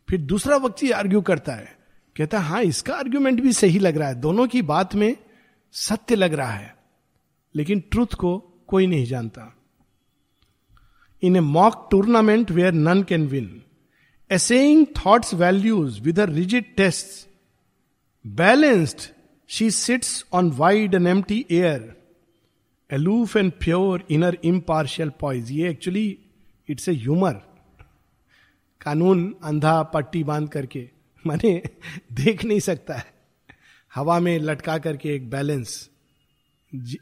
[0.08, 1.78] फिर दूसरा व्यक्ति आर्ग्यू करता है,
[2.16, 5.16] कहता है हाँ इसका आर्ग्यूमेंट भी सही लग रहा है। दोनों की बात में
[5.72, 6.74] सत्य लग रहा है।
[7.54, 9.56] लेकिन ट्रुथ को कोई नहीं जानता।
[11.22, 13.59] In a mock tournament where none can win
[14.32, 17.28] assaying thoughts values with rigid test
[18.26, 18.98] balanced
[19.48, 21.96] she sits on wide and empty air
[22.90, 26.18] aloof and pure inner impartial poise ये एक्चुअली
[26.68, 27.32] इट्स ए ह्यूमर
[28.80, 30.90] कानून अंधा पट्टी बाँध करके।
[31.26, 31.62] माने,
[32.12, 33.04] देख नहीं सकता है।
[33.94, 35.90] हवा में लटका करके एक बैलेंस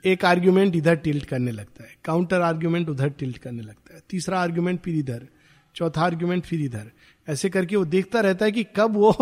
[0.04, 4.40] एक आर्ग्यूमेंट इधर टिल्ट करने लगता है। काउंटर आर्ग्यूमेंट उधर टिल्ट करने लगता है। तीसरा
[4.40, 5.28] आर्ग्यूमेंट फिर इधर।
[5.74, 6.90] चौथा आर्ग्यूमेंट फिर इधर।
[7.28, 9.14] ऐसे करके वो देखता रहता है कि कब वो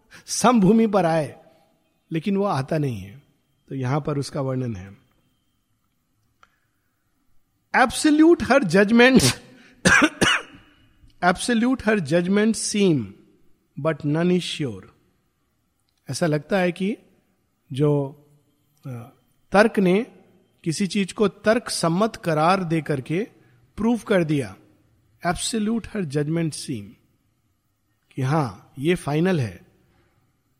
[0.26, 1.34] समभूमि पर आए,
[2.10, 3.22] लेकिन वो आता नहीं है।
[3.68, 4.96] तो यहाँ पर उसका वर्णन है।
[7.74, 9.22] Absolute her judgment
[11.22, 13.14] absolute her judgment seem
[13.78, 14.94] but none is sure
[16.10, 16.96] ऐसा लगता है कि
[17.72, 17.90] जो
[19.52, 20.06] तर्क ने
[20.64, 23.26] किसी चीज़ को तर्क सम्मत करार दे करके
[23.76, 24.56] प्रूव कर दिया।
[25.26, 26.94] एब्सल्यूट हर जजमेंट सीम
[28.16, 29.66] कि हाँ, ये फाइनल है।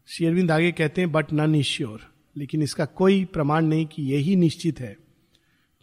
[0.06, 4.80] शेरविंद आगे कहते हैं बट नन श्योर लेकिन इसका कोई प्रमाण नहीं कि यही निश्चित
[4.80, 4.96] है।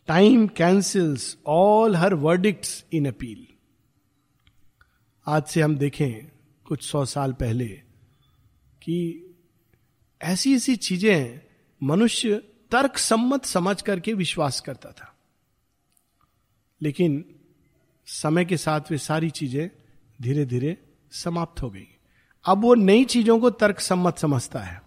[0.07, 3.47] Time cancels all her verdict in appeal
[5.27, 6.31] आज से हम देखें,
[6.65, 7.67] कुछ सौ साल पहले,
[8.83, 9.25] कि
[10.21, 11.39] ऐसी ऐसी चीज़ें
[11.83, 12.35] मनुष्य
[12.71, 15.13] तर्क सम्मत समझ करके विश्वास करता था।
[16.81, 17.25] लेकिन
[18.05, 19.69] समय के साथ वे सारी चीज़ें
[20.21, 20.77] धीरे धीरे
[21.11, 21.87] समाप्त हो गई।
[22.45, 24.81] अब वो नई चीज़ों को तर्क सम्मत समझता है।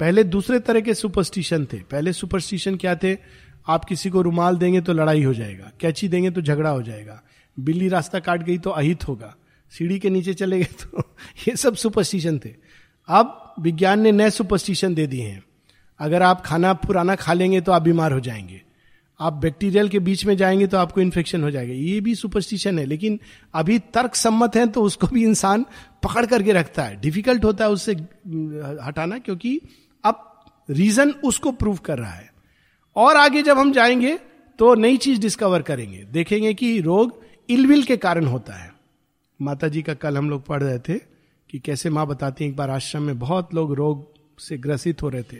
[0.00, 3.16] पहले दूसरे तरह के सुपरस्टिशन थे। पहले सुपरस्टिशन क्या थे?
[3.68, 7.22] आप किसी को रुमाल देंगे तो लड़ाई हो जाएगा। कैची देंगे तो झगड़ा हो जाएगा।
[7.60, 9.36] बिल्ली रास्ता काट गई तो अहित होगा।
[9.70, 11.02] सीढ़ी के नीचे चले गए तो
[11.48, 12.54] ये सब सुपरस्टिशन थे।
[13.08, 15.42] अब विज्ञान ने नए सुपरस्टिशन दे दिए हैं।
[15.98, 18.62] अगर आप खाना पुराना खा लेंगे तो आप बीमार हो जाएँगे।
[19.20, 22.84] आप बैक्टीरियल के बीच में जाएँगे तो आपको इन्फेक्शन हो जाएगा। ये भी सुपरस्टिशन है,
[22.84, 23.18] लेकिन
[23.54, 25.64] अभी तर्क सम्मत है तो उसको भी इंसान
[26.02, 27.92] पकड़ करके रखता है। डिफ़िकल्ट होता है उससे
[28.86, 29.60] हटाना, क्योंकि
[30.04, 30.26] अब
[30.68, 32.28] रीजन उसको प्रूव कर रहा है।
[32.96, 34.18] और आगे जब हम जाएँगे
[34.58, 38.72] तो नई चीज़ डिस्कवर करेंगे। देखेंगे कि रोग इलविल के कारण होता है।
[39.40, 40.98] माता जी का कल हम लोग पढ़ रहे थे
[41.50, 45.08] कि कैसे माँ बताती हैं, एक बार आश्रम में बहुत लोग रोग से ग्रसित हो
[45.08, 45.36] रहे थे।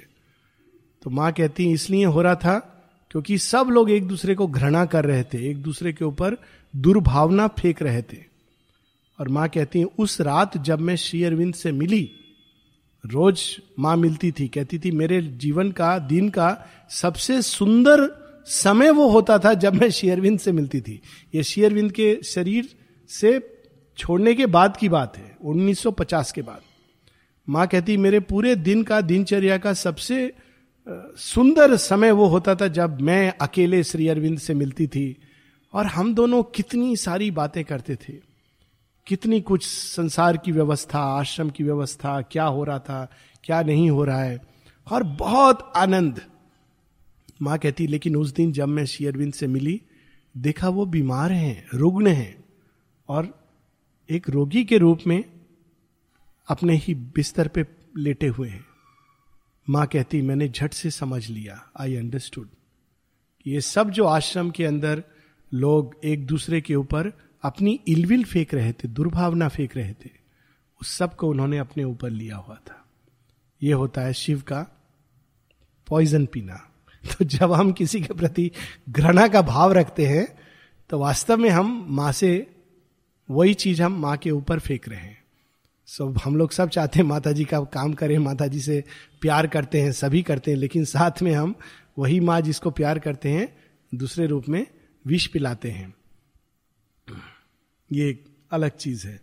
[1.03, 2.77] तो माँ कहती इसलिए हो रहा था
[3.11, 6.37] क्योंकि सब लोग एक दूसरे को घृणा कर रहे थे, एक दूसरे के ऊपर
[6.77, 8.25] दुर्भावना फेंक रहे थे।
[9.21, 12.11] और माँ कहती है, उस रात जब मैं श्री अरविंद से मिली,
[13.07, 19.09] रोज माँ मिलती थी, कहती थी, मेरे जीवन का, दिन का सबसे सुंदर समय वो
[19.09, 21.01] होता था जब मैं शेयरविंद से मिलती थी।
[21.35, 22.69] ये शेयरविंद के शरीर
[23.09, 23.59] से
[23.99, 26.61] छोड़ने के बाद की बात है 1950 के बाद।
[27.49, 30.33] माँ कहती, मेरे पूरे दिन का, दिनचर्या का सबसे
[31.17, 35.17] सुंदर समय वो होता था जब मैं अकेले श्री अरविंद से मिलती थी
[35.75, 38.31] और हम दोनों कितनी सारी बातें करते थे।
[39.07, 43.13] कितनी कुछ संसार की व्यवस्था, आश्रम की व्यवस्था, क्या हो रहा था,
[43.45, 44.41] क्या नहीं हो रहा है,
[44.93, 46.21] और बहुत आनंद।
[47.43, 49.83] माँ कहती, लेकिन उस दिन जब मैं श्री अरविंद से मिली,
[50.37, 52.45] देखा वो बीमार हैं, रुग्ण हैं,
[53.09, 53.45] और
[54.11, 55.25] एक रोगी के रूप में
[56.49, 58.70] अपने ही बिस्तर पे लेटे हुए हैं।
[59.71, 62.49] माँ कहती, मैंने झट से समझ लिया। आई अंडरस्टूड
[63.47, 65.05] ये सब जो आश्रम के अंदर
[65.55, 70.11] लोग एक दूसरे के ऊपर अपनी इलविल फेंक रहे थे, दुर्भावना फेंक रहे थे,
[70.83, 72.85] उस सबको उन्होंने अपने ऊपर लिया हुआ था।
[73.63, 74.83] यह होता है शिव का
[75.87, 76.73] पॉइजन पीना।
[77.07, 78.51] तो जब हम किसी के प्रति
[78.89, 80.39] घृणा का भाव रखते हैं
[80.91, 82.55] तो वास्तव में हम माँ से
[83.31, 85.20] वही चीज़ हम माँ के ऊपर फेंक रहे हैं।
[85.91, 88.85] सो so, हम लोग सब चाहते हैं माता जी का काम करें माता जी से
[89.21, 91.55] प्यार करते हैं सभी करते हैं लेकिन साथ में हम
[91.99, 93.57] वही माँ जिसको प्यार करते हैं
[93.95, 94.67] दूसरे रूप में
[95.07, 95.95] विष पिलाते हैं।
[97.93, 99.21] ये एक अलग चीज़ है।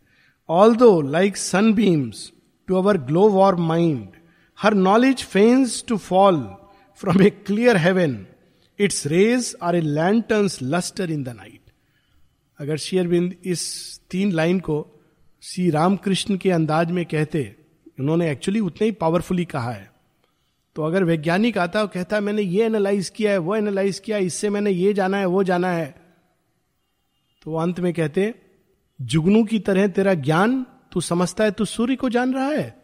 [0.76, 1.38] Although like
[1.74, 2.32] sunbeams
[2.68, 4.10] to our glow worm mind
[4.62, 6.56] her knowledge feigns to fall
[6.96, 8.28] from a clear heaven
[8.80, 11.72] its rays are a lantern's lustre in the night
[12.60, 14.94] अगर शेयरबिंद इस तीन लाइन को
[15.44, 17.56] श्री रामकृष्ण के अंदाज में कहते
[18.00, 19.90] उन्होंने एक्चुअली उतने ही पावरफुली कहा है.
[20.76, 24.50] तो अगर वैज्ञानिक आता और कहता, मैंने ये एनालाइज किया है, वो एनालाइज किया इससे
[24.50, 25.96] मैंने ये जाना है, वो जाना है
[27.46, 28.34] तो अंत में कहते,
[29.00, 32.76] जुगनू की तरह तेरा ज्ञान तू समझता है, तू सूर्य को जान रहा है।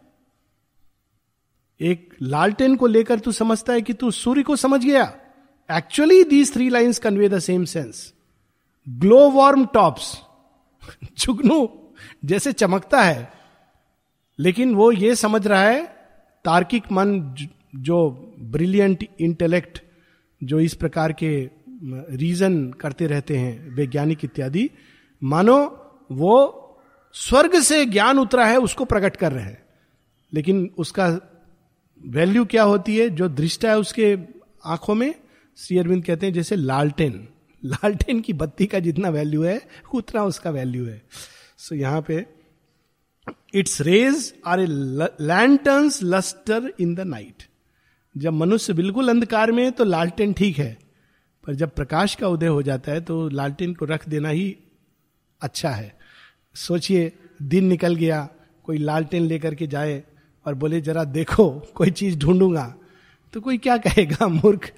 [1.80, 5.04] एक लालटेन को लेकर तू समझता है कि तू सूर्य को समझ गया।
[5.70, 8.12] Actually these three lines convey the same sense
[8.86, 10.12] glow worm tops
[11.18, 11.64] जुगनू
[12.24, 13.32] जैसे चमकता है।
[14.38, 15.86] लेकिन वो ये समझ रहा है,
[16.44, 17.34] तार्किक मन
[17.76, 19.82] जो ब्रिलियंट इंटेलेक्ट,
[20.44, 21.50] जो इस प्रकार के
[22.10, 24.70] रीजन करते रहते हैं, वैज्ञानिक इत्यादि,
[25.22, 25.80] मानो
[26.12, 26.60] वो
[27.12, 29.62] स्वर्ग से ज्ञान उतरा है, उसको प्रकट कर रहे हैं।
[30.34, 31.18] लेकिन उसका
[32.06, 34.18] वैल्यू क्या होती है, जो दृष्टा है उसके
[34.64, 35.14] आँखों में,
[35.56, 37.28] श्री अरविंद कहते हैं जैसे लालटेन।
[37.64, 39.62] लालटेन की बत्ती का जितना वैल्यू है,
[39.94, 41.02] उतना उसका वैल्यू है।
[41.68, 42.26] सो यहाँ पे
[43.54, 44.66] its rays are a
[45.20, 47.42] lantern's lustre in the night
[48.16, 50.78] जब मनुष्य बिल्कुल अंधकार में है तो लालटेन ठीक है।
[51.46, 54.56] पर जब प्रकाश का उदय हो जाता है तो लालटेन को रख देना ही
[55.40, 55.98] अच्छा है।
[56.54, 58.28] सोचिए, दिन निकल गया,
[58.64, 60.04] कोई लालटेन लेकर के जाए
[60.46, 62.74] और बोले, जरा देखो, कोई चीज़ ढूंढूँगा।
[63.32, 64.72] तो कोई क्या कहेगा, मूर्ख,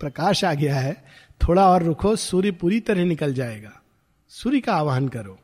[0.00, 1.04] प्रकाश आ गया है,
[1.48, 3.82] थोड़ा और रुको, सूर्य पूरी तरह निकल जाएगा।
[4.28, 5.38] सूर्य का आवाहन करो।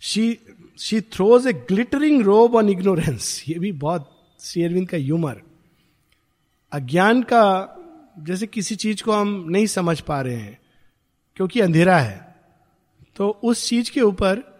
[0.00, 0.38] She
[0.78, 5.42] she throws a glittering robe on ignorance ये भी बहुत शेयरविंद का ह्यूमर
[6.72, 7.74] अज्ञान का
[8.18, 10.58] जैसे किसी चीज़ को हम नहीं समझ पा रहे हैं
[11.36, 12.34] क्योंकि अंधेरा है
[13.16, 14.58] तो उस चीज़ के ऊपर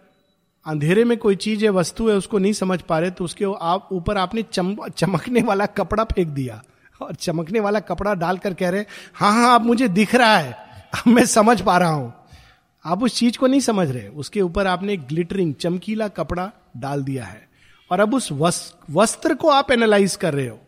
[0.65, 3.89] अंधेरे में कोई चीज़ है वस्तु है उसको नहीं समझ पा रहे तो उसके आप
[3.91, 6.63] ऊपर आपने चम, चमकने वाला कपड़ा फेंक दिया।
[7.01, 10.51] और चमकने वाला कपड़ा डालकर कह रहे हैं हाँ हाँ आप मुझे दिख रहा है
[10.93, 12.13] अब मैं समझ पा रहा हूँ।
[12.85, 17.25] आप उस चीज़ को नहीं समझ रहे। उसके ऊपर आपने ग्लिटरिंग चमकीला कपड़ा डाल दिया
[17.25, 17.49] है।
[17.91, 18.31] और अब उस
[18.89, 20.59] वस्त्र को आप एनालाइज कर रहे हो।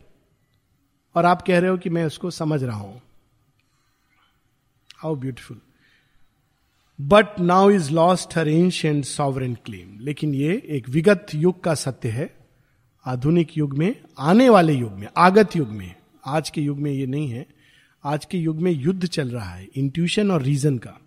[1.16, 3.02] और आप कह रहे हो कि मैं उसको समझ रहा हूँ।
[4.96, 5.62] How beautiful
[7.02, 12.10] but now is lost her ancient sovereign claim लेकिन ये एक विगत युग का सत्य
[12.10, 12.36] है।
[13.06, 15.96] आधुनिक युग में, आने वाले युग में, आगत युग में।
[16.26, 17.46] आज के युग में ये नहीं है।
[18.04, 21.00] आज के युग में युद्ध चल रहा है। इंट्यूशन और रीजन का।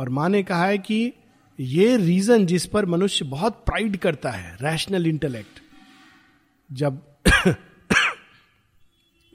[0.00, 1.12] और माँ ने कहा है कि
[1.60, 5.60] ये रीजन जिस पर मनुष्य बहुत प्राइड करता है रैशनल इंटेलेक्ट
[6.72, 7.02] जब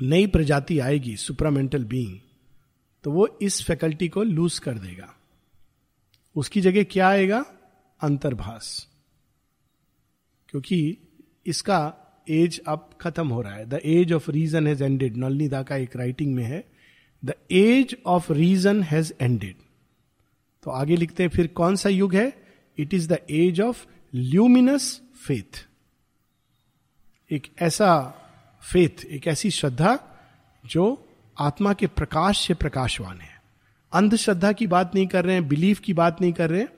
[0.02, 2.20] नई प्रजाति आएगी सुपरामेंटल बीइंग
[3.04, 5.16] तो वो इस फैकल्टी को लूज कर देगा।
[6.36, 7.46] उसकी जगह क्या आएगा?
[8.02, 8.86] अंतर्भाष
[10.50, 10.98] क्योंकि
[11.46, 11.94] इसका
[12.30, 15.96] एज अब खत्म हो रहा है। The age of reason has ended Nalinida का एक
[15.96, 16.64] राइटिंग में है।
[17.26, 19.56] The age of reason has ended
[20.66, 22.32] तो आगे लिखते हैं, फिर कौन सा युग है?
[22.78, 25.66] It is the age of luminous faith
[27.32, 28.04] एक ऐसा
[28.64, 29.98] फेथ एक ऐसी श्रद्धा
[30.64, 30.86] जो
[31.38, 33.34] आत्मा के प्रकाश से प्रकाशवान है।
[33.94, 36.70] अंधश्रद्धा की बात नहीं कर रहे हैं बिलीफ की बात नहीं कर रहे हैं,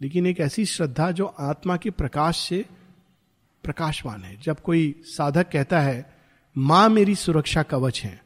[0.00, 2.64] लेकिन एक ऐसी श्रद्धा जो आत्मा के प्रकाश से
[3.64, 6.14] प्रकाशवान है। जब कोई साधक कहता है,
[6.56, 8.20] माँ मेरी सुरक्षा कवच है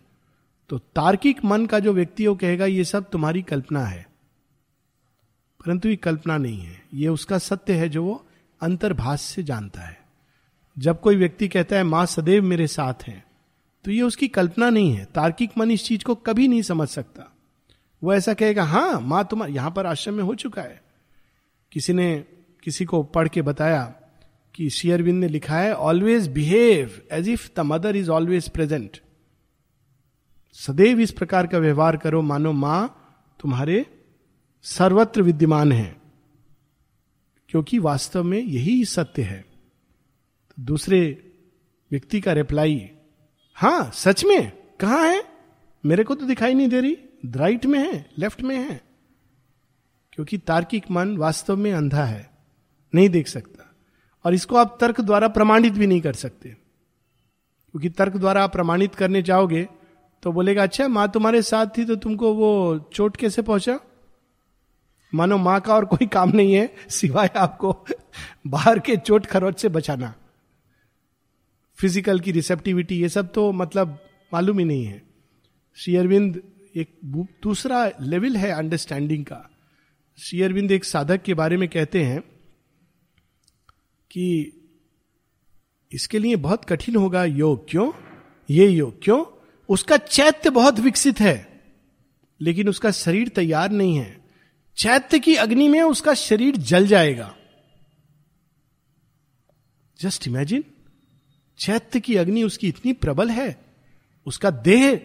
[0.70, 4.06] तो तार्किक मन का जो व्यक्ति वो कहेगा, ये सब तुम्हारी कल्पना है।
[5.64, 8.24] परंतु ये कल्पना नहीं है। ये उसका सत्य है जो वो
[8.60, 10.00] अंतर्भाष से जानता है।
[10.76, 13.24] जब कोई व्यक्ति कहता है, माँ, सदैव मेरे साथ है
[13.84, 17.28] तो ये उसकी कल्पना नहीं है। तार्किक मन इस चीज़ को कभी नहीं समझ सकता।
[18.02, 20.80] वो ऐसा कहेगा हाँ माँ तुम यहाँ पर आश्रम में हो चुका है।
[21.72, 22.24] किसी ने,
[22.62, 23.82] किसी को पढ़ के बताया
[24.54, 28.98] कि शेयरविंद ने लिखा है always behave as if the Mother is always present
[30.56, 32.80] सदैव इस प्रकार का व्यवहार करो, मानो माँ
[33.40, 33.84] तुम्हारे
[34.64, 35.96] सर्वत्र विद्यमान है,
[37.48, 39.40] क्योंकि वास्तव में यही सत्य है।
[40.48, 41.00] तो दूसरे
[41.90, 42.90] व्यक्ति का रिप्लाई
[43.56, 45.24] हाँ, सच में, कहा है?
[45.84, 46.96] मेरे को तो दिखाई नहीं दे रही
[47.26, 48.80] राइट में है लेफ़्ट में है।
[50.12, 52.30] क्योंकि तार्किक मन वास्तव में अंधा है,
[52.94, 53.70] नहीं देख सकता।
[54.24, 58.94] और इसको आप तर्क द्वारा प्रमाणित भी नहीं कर सकते। क्योंकि तर्क द्वारा आप प्रमाणित
[58.94, 59.68] करने जाओगे
[60.22, 63.78] तो बोलेगा अच्छा माँ तुम्हारे साथ थी तो तुमको वो चोट कैसे पहुँचा?
[65.12, 67.72] मानो माँ का और कोई काम नहीं है, सिवाय आपको
[68.46, 70.14] बाहर के चोट खरोच से बचाना।
[71.78, 73.98] फ़िज़िकल की रिसेप्टिविटी ये सब तो मतलब
[74.32, 75.02] मालूम ही नहीं है।
[75.78, 76.40] श्री अरविंद
[76.74, 76.88] एक
[77.42, 79.48] दूसरा लेवल है अंडरस्टैंडिंग का।
[80.18, 82.20] श्री अरविंद एक साधक के बारे में कहते हैं
[84.10, 84.52] कि
[85.92, 87.90] इसके लिए बहुत कठिन होगा योग। क्यों?
[88.48, 89.24] ये योग क्यों?
[89.68, 91.62] उसका चैत्य बहुत विकसित है,
[92.40, 94.21] लेकिन उसका शरीर तैयार नहीं है।
[94.76, 97.34] चैत्य की अग्नि में उसका शरीर जल जाएगा।
[100.00, 100.64] जस्ट इमेजिन
[101.58, 103.56] चैत्य की अग्नि उसकी इतनी प्रबल है
[104.26, 105.00] उसका देह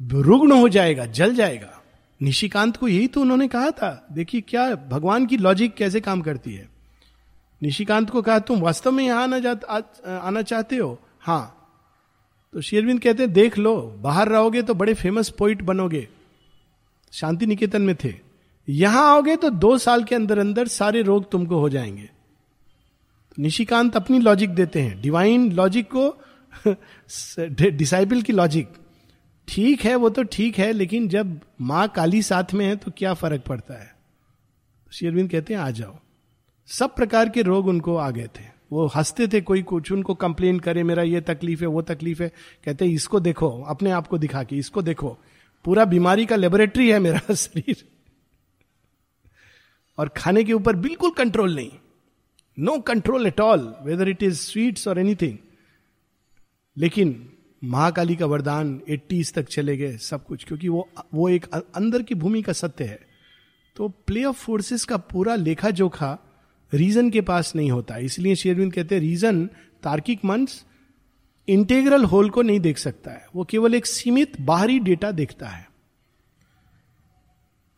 [0.00, 1.80] रुग्ण हो जाएगा जल जाएगा।
[2.20, 6.54] निशिकांत को यही तो उन्होंने कहा था देखिए क्या भगवान की लॉजिक कैसे काम करती
[6.54, 6.68] है।
[7.62, 9.52] निशिकांत को कहा तुम वास्तव में यहाँ आना जा,
[10.08, 10.98] आना चाहते हो?
[11.20, 11.60] हाँ।
[12.54, 16.08] तो शेरविंद कहते हैं देख लो बाहर रहोगे तो बड़े फ़ेमस पोइट बनोगे।
[17.12, 18.14] शांति निकेतन में थे।
[18.68, 22.10] यहाँ आओगे तो दो साल के अंदर अंदर सारे रोग तुमको हो जाएँगे।
[23.38, 26.16] निशिकांत अपनी लॉजिक देते हैं। डिवाइन लॉजिक को
[27.70, 28.68] डिसाइबल की लॉजिक
[29.48, 33.14] ठीक है, वो तो ठीक है, लेकिन जब माँ काली साथ में है तो क्या
[33.14, 33.94] फ़र्क पड़ता है?
[34.92, 35.98] शेरविंद कहते हैं, आ जाओ।
[36.66, 40.60] सब प्रकार के रोग उनको आ गए थे। वो हँसते थे कोई कुछ, उनको कंप्लेन
[40.60, 42.32] करे, मेरा ये तकलीफ़ है, वो तकलीफ़ है।
[42.64, 45.18] कहते हैं, इसको देखो, अपने आप को दिखा के, इसको देखो।
[45.64, 47.93] पूरा बीमारी का लेबोरेटरी है मेरा शरीर।
[49.98, 51.70] और खाने के ऊपर बिल्कुल कंट्रोल नहीं।
[52.58, 55.38] No control at all whether it is sweets और एनीथिंग
[56.76, 57.30] लेकिन
[57.62, 62.14] महाकाली का वरदान एट्टीज तक चले गए सब कुछ, क्योंकि वो वो एक अंदर की
[62.14, 63.00] भूमि का सत्य है।
[63.76, 66.18] तो प्ले ऑफ़ फोर्सेस का पूरा लेखा जोखा
[66.72, 69.46] रीजन के पास नहीं होता। इसलिए शेरविंद कहते हैं रीजन
[69.82, 70.46] तार्किक मन
[71.48, 75.66] इंटेग्रल होल को नहीं देख सकता है। वो केवल एक सीमित बाहरी डेटा देखता है।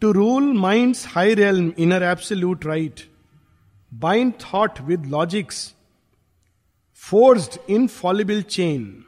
[0.01, 3.01] To rule mind high rail inner absolute right
[3.95, 5.75] bind thought with logic's
[6.95, 9.05] forced infallible chain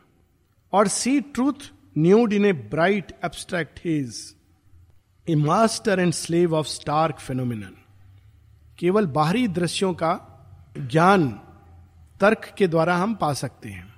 [0.73, 4.35] or see truth nude in a bright abstract haze
[5.31, 7.77] a master and slave of stark phenomenon
[8.79, 10.21] केवल बाहरी दृश्यों का
[10.79, 11.41] ज्ञान
[12.21, 13.95] तर्क के द्वारा हम पा सकते हैं।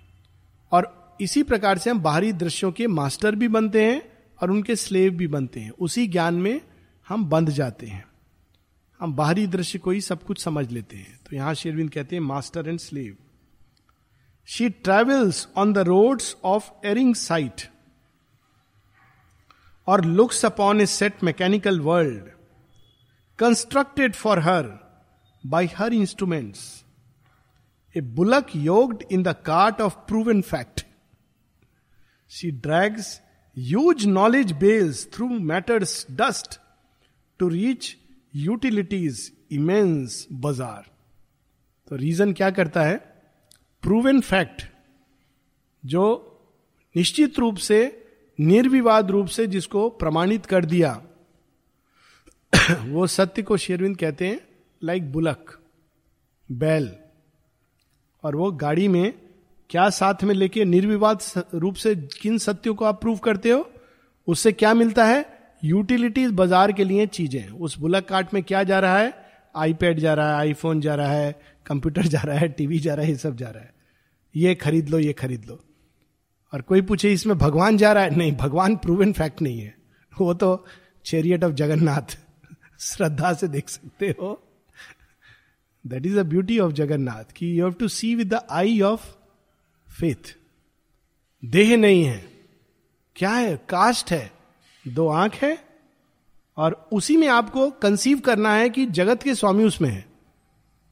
[0.72, 4.02] और इसी प्रकार से हम बाहरी दृश्यों के मास्टर भी बनते हैं
[4.42, 6.60] और उनके स्लेव भी बनते हैं। उसी ज्ञान में
[7.10, 8.04] हम बंध जाते हैं।
[9.00, 12.22] हम बाहरी दृश्य को ही सब कुछ समझ लेते हैं। तो यहाँ शेरविंद कहते हैं
[12.22, 13.16] master and slave
[14.48, 17.62] she travels on the road of erring sight
[19.86, 22.30] और looks upon a set mechanical world
[23.38, 24.70] constructed for her
[25.44, 26.62] by her instruments
[27.94, 30.86] a bullock yoked in the cart of proof in fact
[32.30, 33.20] she drags
[33.56, 36.60] huge knowledge base through matter's dust
[37.42, 37.86] to reach
[38.34, 40.90] utilities immense बाज़ार
[41.90, 42.96] तो reason क्या करता है?
[43.82, 44.62] Prove proven fact
[45.86, 46.26] जो
[46.96, 48.06] निश्चित रूप से,
[48.40, 51.02] निर्विवाद रूप से जिसको प्रमाणित कर दिया।
[52.86, 54.40] वो सत्य को शेरविंद कहते हैं
[54.84, 55.60] लाइक बुलक
[56.52, 56.96] बैल।
[58.24, 59.14] और वो गाड़ी में
[59.70, 61.22] क्या साथ में लेके निर्विवाद
[61.54, 63.70] रूप से किन सत्यों को आप प्रूव करते हो?
[64.26, 65.39] उससे क्या मिलता है?
[65.64, 69.12] यूटिलिटीज बाज़ार के लिए चीज़ें। उस बुलक कार्ट में क्या जा रहा है?
[69.54, 73.04] आईपैड जा रहा है आईफोन जा रहा है कंप्यूटर जा रहा है टीवी जा रहा
[73.04, 73.74] है, ये सब जा रहा है।
[74.34, 75.58] ये खरीद लो, ये खरीद लो।
[76.52, 78.16] और कोई पूछे, इसमें भगवान जा रहा है?
[78.16, 79.74] नहीं, भगवान प्रूवन फैक्ट नहीं है।
[80.12, 80.64] वो तो
[81.04, 82.16] चेरियट ऑफ़ जगन्नाथ
[82.80, 84.32] श्रद्धा से देख सकते हो।
[85.84, 89.06] That is the beauty of Jagannath कि you have to see with the eye of
[89.88, 90.34] faith
[91.42, 92.22] देह नहीं है।
[93.16, 93.56] क्या है?
[93.68, 94.39] कास्ट है।
[94.88, 95.58] दो आँख है
[96.56, 100.04] और उसी में आपको कंसीव करना है कि जगत के स्वामी उसमें है।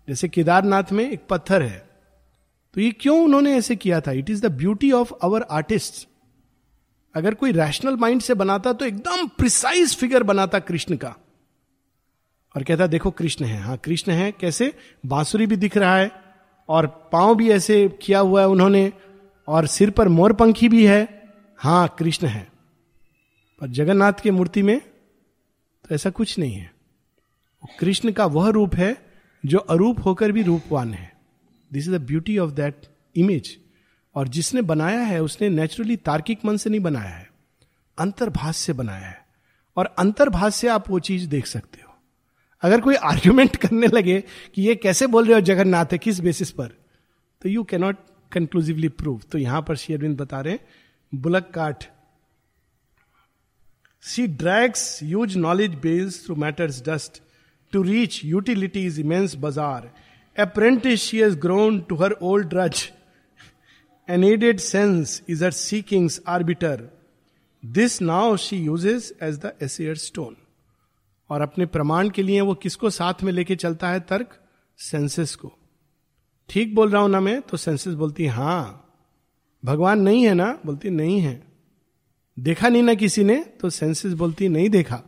[0.08, 1.88] जैसे केदारनाथ में एक पत्थर है।
[2.74, 4.12] तो ये क्यों उन्होंने ऐसे किया था?
[4.12, 6.08] It is the beauty of our artist
[7.14, 11.16] अगर कोई रैशनल माइंड से बनाता तो एकदम प्रिसाइज फिगर बनाता कृष्ण का।
[12.56, 14.78] और कहता, देखो, कृष्ण है। हाँ कृष्ण है, कैसे?
[15.06, 16.10] बांसुरी भी दिख रहा है
[16.68, 18.92] और पाँव भी ऐसे किया हुआ है उन्होंने
[19.48, 22.57] और सिर पर मोर पंखी भी है। हाँ कृष्ण है।
[23.60, 24.80] पर जगन्नाथ की मूर्ति में
[25.88, 26.72] तो ऐसा कुछ नहीं है।
[27.80, 29.06] कृष्ण का वह रूप है
[29.46, 31.12] जो अरूप होकर भी रूपवान है।
[31.72, 32.82] This is the beauty of that
[33.16, 33.58] image
[34.14, 37.30] और जिसने बनाया है, उसने नेचुरली तार्किक मन से नहीं बनाया है।
[37.98, 39.26] अंतर्भाष से बनाया है।
[39.76, 41.94] और अंतर्भाष से आप वो चीज़ देख सकते हो।
[42.62, 46.50] अगर कोई आर्ग्यूमेंट करने लगे कि ये कैसे बोल रहे हो जगन्नाथ है किस बेसिस
[46.50, 46.66] पर?
[47.42, 47.96] तो यू कैनॉट
[48.32, 50.60] कंक्लूसिवली प्रूव तो यहाँ पर शेयरविंद बता रहे हैं,
[51.14, 51.97] bullock cart
[54.02, 57.22] she drags use knowledge base through matters dust
[57.72, 59.90] to reach utilities immense bazaar
[60.36, 62.88] apprentice she has grown to her old drudge
[64.08, 66.88] an added sense is her seekings arbiter
[67.62, 70.36] this now she uses as the easier stone
[71.30, 74.28] और अपने प्रमाण के लिए वो किसको साथ में लेके चलता है तर्क?
[74.78, 75.52] सेंसेस को।
[76.48, 77.40] ठीक बोल रहा हूँ ना मैं?
[77.42, 78.84] तो सेंसेस बोलती हाँ
[79.64, 80.58] भगवान नहीं है ना?
[80.66, 81.47] बोलती नहीं है।
[82.38, 85.02] देखा नहीं ना किसी ने तो सेंसेस बोलती, नहीं देखा।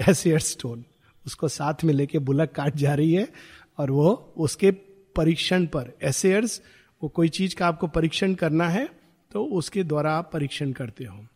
[0.00, 0.84] ऐसे स्टोन
[1.26, 3.28] उसको साथ में लेके बुलक काट जा रही है,
[3.78, 4.70] और वो उसके
[5.16, 6.60] परीक्षण पर एसेयर्स
[7.02, 8.88] वो कोई चीज़ का आपको परीक्षण करना है
[9.30, 11.26] तो उसके द्वारा आप परीक्षण करते हो।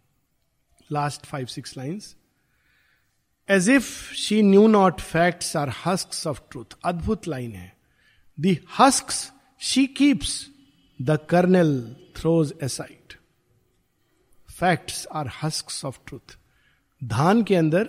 [0.91, 2.15] Last five six lines
[3.49, 7.73] as if she knew not facts are husk of truth अद्भुत लाइन है।
[8.39, 9.13] The husk
[9.61, 10.47] she keeps
[11.01, 11.81] the kernel
[12.17, 13.06] throws aside
[14.61, 16.39] facts are husk of truth
[17.05, 17.89] धान के अंदर,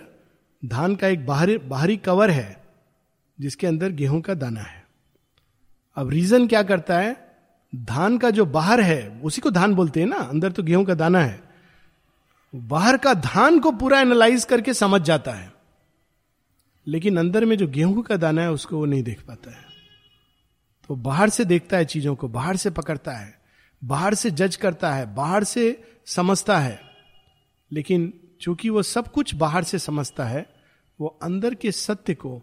[0.64, 2.64] धान का एक बाहरी बाहरी कवर है,
[3.40, 4.86] जिसके अंदर गेहूँ का दाना है।
[5.96, 7.38] अब रीजन क्या करता है?
[7.76, 10.94] धान का जो बाहर है, उसी को धान बोलते हैं ना, अंदर तो गेहूँ का
[10.94, 11.42] दाना है।
[12.54, 15.52] बाहर का धान को पूरा एनालाइज करके समझ जाता है।
[16.86, 19.64] लेकिन अंदर में जो गेहूँ का दाना है, उसको वो नहीं देख पाता है।
[20.88, 23.37] तो बाहर से देखता है चीज़ों को, बाहर से पकड़ता है।
[23.84, 26.80] बाहर से जज करता है, बाहर से समझता है।
[27.72, 30.54] लेकिन चूँकि वो सब कुछ बाहर से समझता है,
[31.00, 32.42] वो अंदर के सत्य को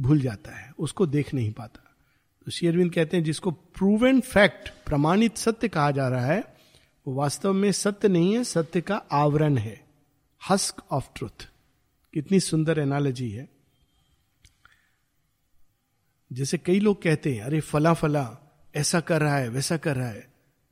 [0.00, 1.96] भूल जाता है, उसको देख नहीं पाता।
[2.44, 6.56] तो शेयरविंद कहते हैं, जिसको प्रूवेंट फैक्ट प्रमाणित सत्य कहा जा रहा है,
[7.06, 9.86] वो वास्तव में सत्य नहीं है, सत्य का आवरण है।
[10.50, 11.48] हस्क ऑफ़ ट्रुथ
[12.14, 13.48] कितनी सुंदर एनालॉजी है।
[16.32, 18.36] जैसे कई लोग कहते हैं, अरे फला फला
[18.76, 20.27] ऐसा कर रहा है, वैसा कर रहा है।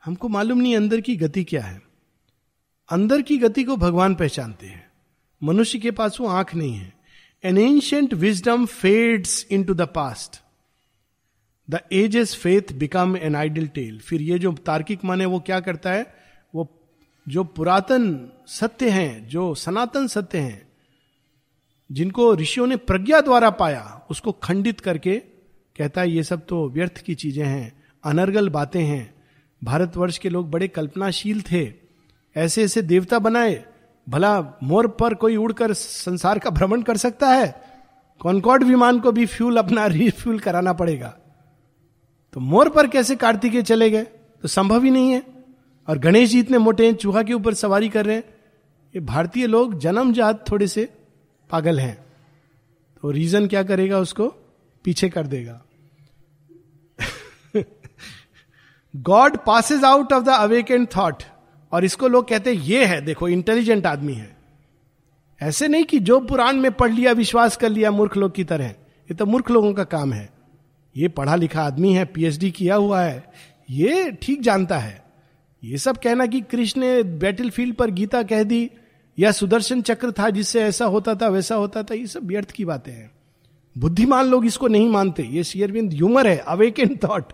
[0.07, 1.83] हमको मालूम नहीं अंदर की गति क्या है।
[2.89, 4.91] अंदर की गति को भगवान पहचानते हैं।
[5.43, 6.93] मनुष्य के पास वो आँख नहीं है।
[7.45, 10.41] An ancient wisdom fades into the past
[11.71, 15.41] the age is faith become an idle tale फिर ये जो तार्किक मन है वो
[15.41, 16.15] क्या करता है?
[16.55, 16.83] वो
[17.29, 20.69] जो पुरातन सत्य हैं, जो सनातन सत्य हैं,
[21.93, 25.17] जिनको ऋषियों ने प्रज्ञा द्वारा पाया, उसको खंडित करके
[25.77, 29.16] कहता है, ये सब तो व्यर्थ की चीज़ें हैं, अनर्गल बातें हैं
[29.65, 31.73] भारतवर्ष के लोग बड़े कल्पनाशील थे।
[32.37, 33.65] ऐसे ऐसे देवता बनाए,
[34.09, 37.63] भला मोर पर कोई उड़कर संसार का भ्रमण कर सकता है?
[38.21, 41.19] कॉनकॉर्ड विमान को भी फ्यूल अपना रिफ्यूल कराना पड़ेगा।
[42.33, 44.03] तो मोर पर कैसे कार्तिकेय चले गए?
[44.43, 45.23] तो संभव ही नहीं है।
[45.89, 48.25] और गणेश जी इतने मोटे हैं, चूहा के ऊपर सवारी कर रहे हैं।
[48.95, 50.95] ये भारतीय लोग जन्मजात थोड़े से
[51.51, 52.07] पागल हैं।
[53.03, 54.29] तो रीजन क्या करेगा उसको?
[54.85, 55.63] पीछे कर देगा।
[58.97, 61.23] God passes out of the awakened thought
[61.73, 64.37] और इसको लोग कहते हैं, ये है, देखो इंटेलिजेंट आदमी है.
[65.41, 68.67] ऐसे नहीं कि जो पुराण में पढ़ लिया, विश्वास कर लिया, मूर्ख लोग की तरह
[68.67, 70.29] ये तो मूर्ख लोगों का काम है।
[70.97, 73.33] ये पढ़ा लिखा आदमी है पीएचडी किया हुआ है।
[73.71, 75.05] ये ठीक जानता है।
[75.65, 78.71] ये सब कहना कि कृष्ण ने बैटल फ़ील्ड पर गीता कह दी,
[79.19, 82.65] या सुदर्शन चक्र था जिससे ऐसा होता था, वैसा होता था, ये सब व्यर्थ की
[82.65, 83.11] बातें हैं।
[83.79, 87.33] बुद्धिमान लोग इसको नहीं मानते। ये शेयरविंद ह्यूमर है अवेकेंड थॉट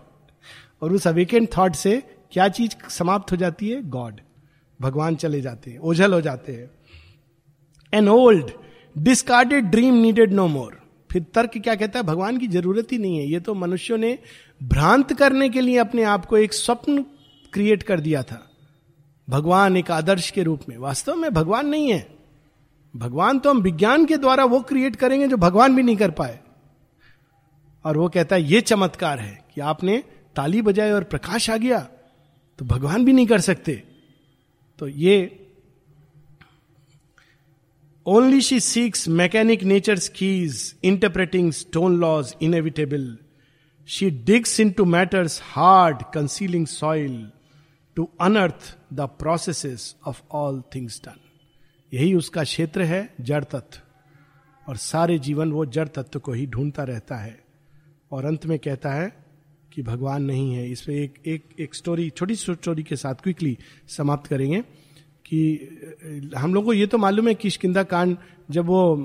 [0.83, 3.81] और उस अवेकेंड थॉट से क्या चीज़ समाप्त हो जाती है?
[3.81, 4.19] गॉड
[4.81, 6.71] भगवान चले जाते हैं, ओझल हो जाते हैं।
[7.93, 8.51] An old
[8.97, 10.81] discarded dream needed no more
[11.11, 12.05] फिर तर्क क्या कहता है?
[12.05, 14.19] भगवान की ज़रूरत ही नहीं है। ये तो मनुष्यों ने
[14.63, 17.01] भ्रांत करने के लिए अपने आप को एक स्वप्न
[17.53, 18.49] क्रिएट कर दिया था।
[19.29, 22.07] भगवान एक आदर्श के रूप में। वास्तव में भगवान नहीं है।
[22.95, 26.39] भगवान तो हम विज्ञान के द्वारा वो क्रिएट करेंगे जो भगवान भी नहीं कर पाए।
[27.85, 30.03] और वो कहता है, ये चमत्कार है कि आपने
[30.35, 31.79] ताली बजाए और प्रकाश आ गया
[32.59, 33.83] तो भगवान भी नहीं कर सकते।
[34.79, 35.39] तो ये
[38.05, 43.17] only she seeks mechanic nature keys interpreting stone laws inevitable
[43.87, 47.31] she digs into matters hard concealing soil
[47.95, 51.19] to unearth the process of all things done
[51.93, 53.79] यही उसका क्षेत्र है, जड़ तत्व।
[54.67, 57.43] और सारे जीवन वो जड़ तत्व को ही ढूंढता रहता है।
[58.11, 59.22] और अंत में कहता है
[59.73, 63.57] कि भगवान नहीं है। इस पर एक एक एक स्टोरी छोटी स्टोरी के साथ क्विकली
[63.87, 64.61] समाप्त करेंगे
[65.25, 68.17] कि हम लोग को ये तो मालूम है किशकिंदा कांड
[68.51, 68.95] जब वो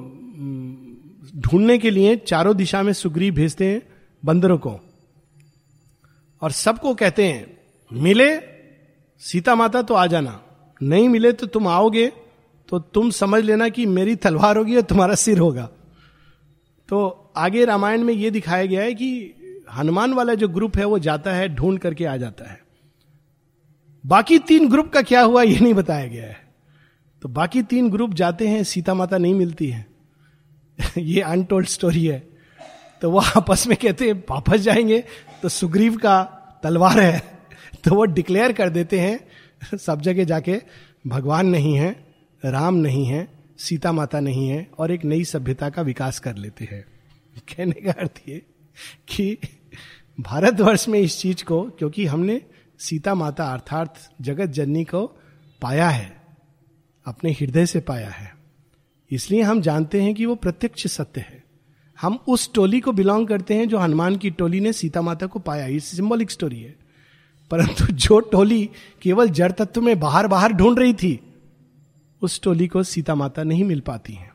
[1.36, 3.82] ढूँढने के लिए चारों दिशा में सुग्री भेजते हैं
[4.22, 4.78] बंदरों को
[6.42, 7.46] और सबको कहते हैं,
[7.90, 8.28] मिले,
[9.22, 10.40] सीता माता तो आ जाना।
[10.80, 12.06] नहीं मिले तो तुम आओगे
[12.68, 15.68] तो तुम समझ लेना कि मेरी तलवार होगी और तुम्हारा सिर होगा।
[16.88, 19.34] तो आगे रामायण में यह दिखाया गया है कि
[19.76, 22.60] हनुमान वाला जो ग्रुप है, वो जाता है, ढूंढ करके आ जाता है।
[24.06, 26.48] बाकी तीन ग्रुप का क्या हुआ, ये नहीं बताया गया है।
[27.22, 29.86] तो बाकी तीन ग्रुप जाते हैं, सीता माता नहीं मिलती है।
[30.98, 32.28] ये अनटोल्ड स्टोरी है।
[33.02, 35.04] तो वो आपस में कहते हैं, वापस जाएँगे।
[35.42, 36.22] तो सुग्रीव का
[36.62, 37.22] तलवार है।
[37.84, 39.28] तो वो डिक्लेयर कर देते हैं,
[39.78, 40.62] सब जगह जाके,
[41.06, 42.06] भगवान नहीं है,
[42.44, 46.64] राम नहीं है, सीता माता नहीं है, और एक नई सभ्यता का विकास कर लेते
[46.64, 46.84] हैं।
[47.38, 48.42] कहने का अर्थ ये
[49.08, 49.38] कि
[50.20, 52.42] भारतवर्ष में इस चीज़ को, क्योंकि हमने
[52.78, 55.06] सीता माता अर्थात जगत जननी को
[55.62, 56.22] पाया है,
[57.06, 58.36] अपने हृदय से पाया है।
[59.10, 61.44] इसलिए हम जानते हैं कि वो प्रत्यक्ष सत्य है।
[62.00, 65.38] हम उस टोली को बिलोंग करते हैं जो हनुमान की टोली ने सीता माता को
[65.38, 66.76] पाया। ये सिंबॉलिक स्टोरी है।
[67.50, 68.70] परंतु जो टोली
[69.02, 71.34] केवल जड़ तत्व में बाहर बाहर ढूंढ रही थी,
[72.22, 74.34] उस टोली को सीता माता नहीं मिल पाती है।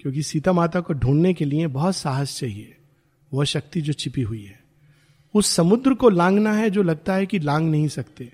[0.00, 2.76] क्योंकि सीता माता को ढूँढने के लिए बहुत साहस चाहिए।
[3.34, 4.57] वह शक्ति जो छिपी हुई है।
[5.34, 8.32] उस समुद्र को लांगना है जो लगता है कि लांग नहीं सकते।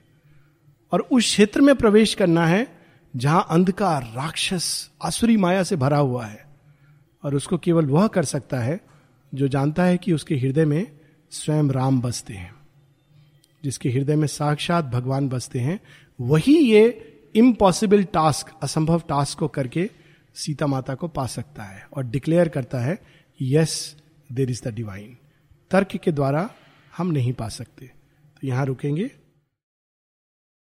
[0.93, 2.79] और उस क्षेत्र में प्रवेश करना है
[3.17, 6.47] जहाँ अंधकार, राक्षस, आसुरी माया से भरा हुआ है।
[7.25, 8.81] और उसको केवल वह कर सकता है
[9.35, 10.93] जो जानता है कि उसके हृदय में
[11.31, 12.55] स्वयं राम बसते हैं।
[13.65, 15.81] जिसके हृदय में साक्षात भगवान बसते हैं,
[16.21, 19.91] वही ये इम्पॉसिबल टास्क असंभव टास्क को करके
[20.35, 22.99] सीता माता को पा सकता है और डिक्लेयर करता है
[23.43, 23.97] yes
[24.33, 25.17] there is the divine
[25.71, 26.51] तर्क के द्वारा
[26.97, 29.11] हम नहीं पा सकते। तो यहाँ रुकेंगे।